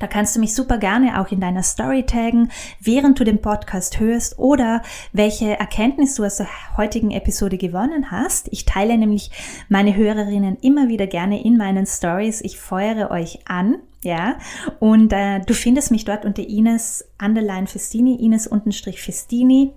Da 0.00 0.06
kannst 0.06 0.34
du 0.34 0.40
mich 0.40 0.54
super 0.54 0.78
gerne 0.78 1.20
auch 1.20 1.30
in 1.30 1.40
deiner 1.40 1.62
Story 1.62 2.04
taggen, 2.04 2.50
während 2.80 3.20
du 3.20 3.24
den 3.24 3.42
Podcast 3.42 4.00
hörst 4.00 4.38
oder 4.38 4.80
welche 5.12 5.60
Erkenntnis 5.60 6.14
du 6.14 6.24
aus 6.24 6.38
der 6.38 6.48
heutigen 6.78 7.10
Episode 7.10 7.58
gewonnen 7.58 8.10
hast. 8.10 8.48
Ich 8.50 8.64
teile 8.64 8.96
nämlich 8.96 9.30
meine 9.68 9.94
Hörerinnen 9.94 10.56
immer 10.62 10.88
wieder 10.88 11.06
gerne 11.06 11.44
in 11.44 11.58
meinen 11.58 11.84
Stories. 11.84 12.40
Ich 12.40 12.58
feuere 12.58 13.10
euch 13.10 13.40
an. 13.46 13.76
Ja, 14.02 14.38
und 14.78 15.12
äh, 15.12 15.40
du 15.40 15.52
findest 15.52 15.90
mich 15.90 16.06
dort 16.06 16.24
unter 16.24 16.42
Ines 16.42 17.04
Underline 17.22 17.66
Festini, 17.66 18.14
Ines 18.14 18.46
unterstrich 18.46 19.02
Festini. 19.02 19.74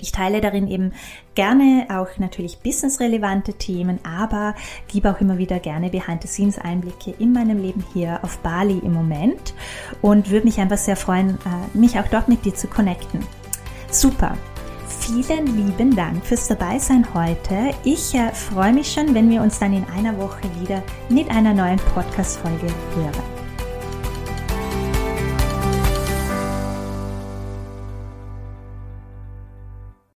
Ich 0.00 0.12
teile 0.12 0.40
darin 0.40 0.68
eben 0.68 0.92
gerne 1.34 1.86
auch 1.90 2.18
natürlich 2.18 2.58
businessrelevante 2.58 3.54
Themen, 3.54 4.00
aber 4.04 4.54
gebe 4.88 5.10
auch 5.10 5.20
immer 5.20 5.38
wieder 5.38 5.60
gerne 5.60 5.90
Behind-the-Scenes-Einblicke 5.90 7.14
in 7.18 7.32
meinem 7.32 7.62
Leben 7.62 7.84
hier 7.92 8.18
auf 8.22 8.38
Bali 8.38 8.78
im 8.78 8.92
Moment 8.92 9.54
und 10.00 10.30
würde 10.30 10.46
mich 10.46 10.58
einfach 10.58 10.78
sehr 10.78 10.96
freuen, 10.96 11.38
äh, 11.44 11.76
mich 11.76 11.98
auch 11.98 12.08
dort 12.08 12.28
mit 12.28 12.44
dir 12.44 12.54
zu 12.54 12.66
connecten. 12.66 13.20
Super. 13.90 14.36
Vielen 15.00 15.46
lieben 15.46 15.96
Dank 15.96 16.24
fürs 16.24 16.48
Dabeisein 16.48 17.06
heute. 17.14 17.74
Ich 17.84 18.14
äh, 18.14 18.32
freue 18.32 18.72
mich 18.72 18.92
schon, 18.92 19.14
wenn 19.14 19.30
wir 19.30 19.42
uns 19.42 19.58
dann 19.58 19.72
in 19.72 19.84
einer 19.96 20.16
Woche 20.18 20.42
wieder 20.60 20.82
mit 21.08 21.30
einer 21.30 21.54
neuen 21.54 21.78
Podcast-Folge 21.94 22.68
hören. 22.94 23.41